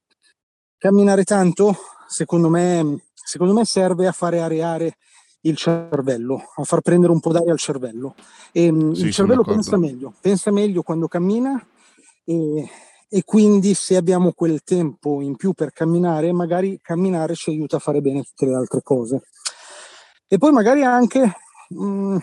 Camminare 0.77 1.23
tanto, 1.23 1.75
secondo 2.07 2.49
me, 2.49 3.05
secondo 3.13 3.53
me 3.53 3.65
serve 3.65 4.05
a 4.05 4.11
fare 4.11 4.41
areare 4.41 4.97
il 5.45 5.55
cervello, 5.55 6.51
a 6.55 6.63
far 6.63 6.81
prendere 6.81 7.11
un 7.11 7.19
po' 7.19 7.31
d'aria 7.31 7.51
al 7.51 7.59
cervello. 7.59 8.15
E, 8.51 8.71
mm, 8.71 8.91
sì, 8.91 9.05
il 9.05 9.13
cervello 9.13 9.43
pensa 9.43 9.77
meglio, 9.77 10.13
pensa 10.19 10.51
meglio 10.51 10.81
quando 10.81 11.07
cammina 11.07 11.63
e, 12.23 12.69
e, 13.07 13.23
quindi 13.23 13.73
se 13.73 13.95
abbiamo 13.95 14.33
quel 14.33 14.63
tempo 14.63 15.21
in 15.21 15.35
più 15.35 15.53
per 15.53 15.71
camminare, 15.71 16.31
magari 16.31 16.79
camminare 16.81 17.35
ci 17.35 17.51
aiuta 17.51 17.77
a 17.77 17.79
fare 17.79 18.01
bene 18.01 18.23
tutte 18.23 18.45
le 18.45 18.55
altre 18.55 18.81
cose. 18.81 19.21
E 20.27 20.37
poi 20.37 20.51
magari 20.51 20.83
anche 20.83 21.31
mh, 21.69 21.85
mm, 21.85 22.17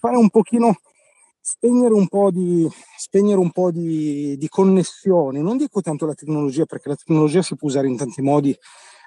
fare 0.00 0.16
un 0.16 0.30
pochino, 0.30 0.80
spegnere 1.40 1.92
un 1.92 2.08
po' 2.08 2.30
di, 2.30 2.66
spegnere 2.96 3.38
un 3.38 3.50
po' 3.50 3.70
di, 3.70 4.36
di 4.38 4.48
connessioni. 4.48 5.42
Non 5.42 5.58
dico 5.58 5.82
tanto 5.82 6.06
la 6.06 6.14
tecnologia, 6.14 6.64
perché 6.64 6.88
la 6.88 6.96
tecnologia 6.96 7.42
si 7.42 7.56
può 7.56 7.68
usare 7.68 7.88
in 7.88 7.96
tanti 7.98 8.22
modi, 8.22 8.56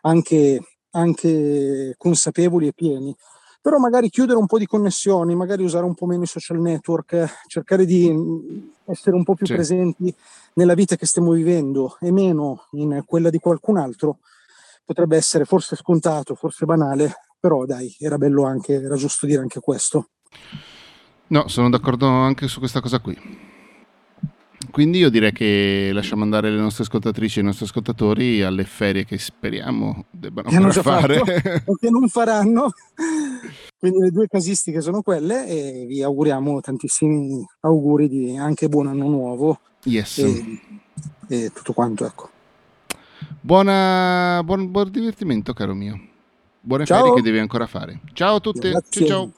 anche 0.02 0.62
anche 0.96 1.96
consapevoli 1.98 2.68
e 2.68 2.74
pieni. 2.74 3.16
Però 3.62 3.78
magari 3.78 4.10
chiudere 4.10 4.38
un 4.38 4.46
po' 4.46 4.60
di 4.60 4.68
connessioni, 4.68 5.36
magari 5.36 5.64
usare 5.64 5.86
un 5.86 5.96
po' 5.96 6.06
meno 6.06 6.24
i 6.24 6.28
social 6.28 6.60
network, 6.60 7.44
cercare 7.48 7.86
di 7.86 8.12
mm, 8.12 8.58
essere 8.86 9.16
un 9.16 9.24
po' 9.24 9.34
più 9.34 9.48
sì. 9.48 9.54
presenti 9.54 10.16
nella 10.54 10.76
vita 10.76 10.96
che 10.96 11.06
stiamo 11.06 11.32
vivendo 11.32 11.98
e 12.00 12.12
meno 12.12 12.68
in 12.74 13.04
quella 13.06 13.30
di 13.30 13.40
qualcun 13.40 13.78
altro, 13.78 14.20
potrebbe 14.86 15.18
essere 15.18 15.46
forse 15.46 15.76
scontato, 15.76 16.36
forse 16.36 16.66
banale, 16.66 17.12
però 17.40 17.66
dai, 17.66 17.96
era 18.00 18.18
bello 18.18 18.46
anche, 18.46 18.76
era 18.76 18.96
giusto 18.96 19.26
dire 19.26 19.42
anche 19.42 19.60
questo. 19.60 20.10
No, 21.28 21.48
sono 21.48 21.70
d'accordo 21.70 22.08
anche 22.08 22.48
su 22.48 22.60
questa 22.60 22.82
cosa 22.82 23.00
qui. 23.00 23.55
Quindi 24.72 25.00
io 25.00 25.10
direi 25.10 25.32
che 25.32 25.92
lasciamo 25.94 26.24
andare 26.24 26.50
le 26.50 26.60
nostre 26.60 26.84
ascoltatrici 26.84 27.40
e 27.40 27.42
i 27.42 27.46
nostri 27.46 27.66
ascoltatori 27.66 28.42
alle 28.42 28.64
ferie 28.64 29.06
che 29.06 29.18
speriamo 29.18 30.06
debbano 30.10 30.50
che 30.50 30.82
fare. 30.82 31.20
o 31.66 31.76
che 31.76 31.90
non 31.90 32.08
faranno. 32.08 32.70
Quindi 33.78 34.00
le 34.00 34.12
due 34.12 34.28
casistiche 34.28 34.82
sono 34.82 35.02
quelle 35.02 35.48
e 35.48 35.86
vi 35.88 36.02
auguriamo 36.02 36.62
tantissimi 36.62 37.46
auguri 37.62 38.08
di 38.08 38.38
anche 38.38 38.70
buon 38.70 38.88
anno 38.88 39.08
nuovo. 39.08 39.60
Yes. 39.84 40.18
E, 40.18 40.60
e 41.28 41.52
tutto 41.54 41.74
quanto, 41.74 42.06
ecco. 42.06 42.30
Buona, 43.42 44.42
buon, 44.44 44.72
buon 44.72 44.90
divertimento, 44.90 45.54
caro 45.54 45.74
mio. 45.74 46.00
Buone 46.60 46.86
ciao. 46.86 47.00
ferie 47.00 47.14
che 47.16 47.22
devi 47.22 47.38
ancora 47.38 47.68
fare. 47.68 48.00
Ciao 48.14 48.36
a 48.36 48.40
tutti. 48.40 48.72
Ciao 48.72 49.06
ciao. 49.06 49.32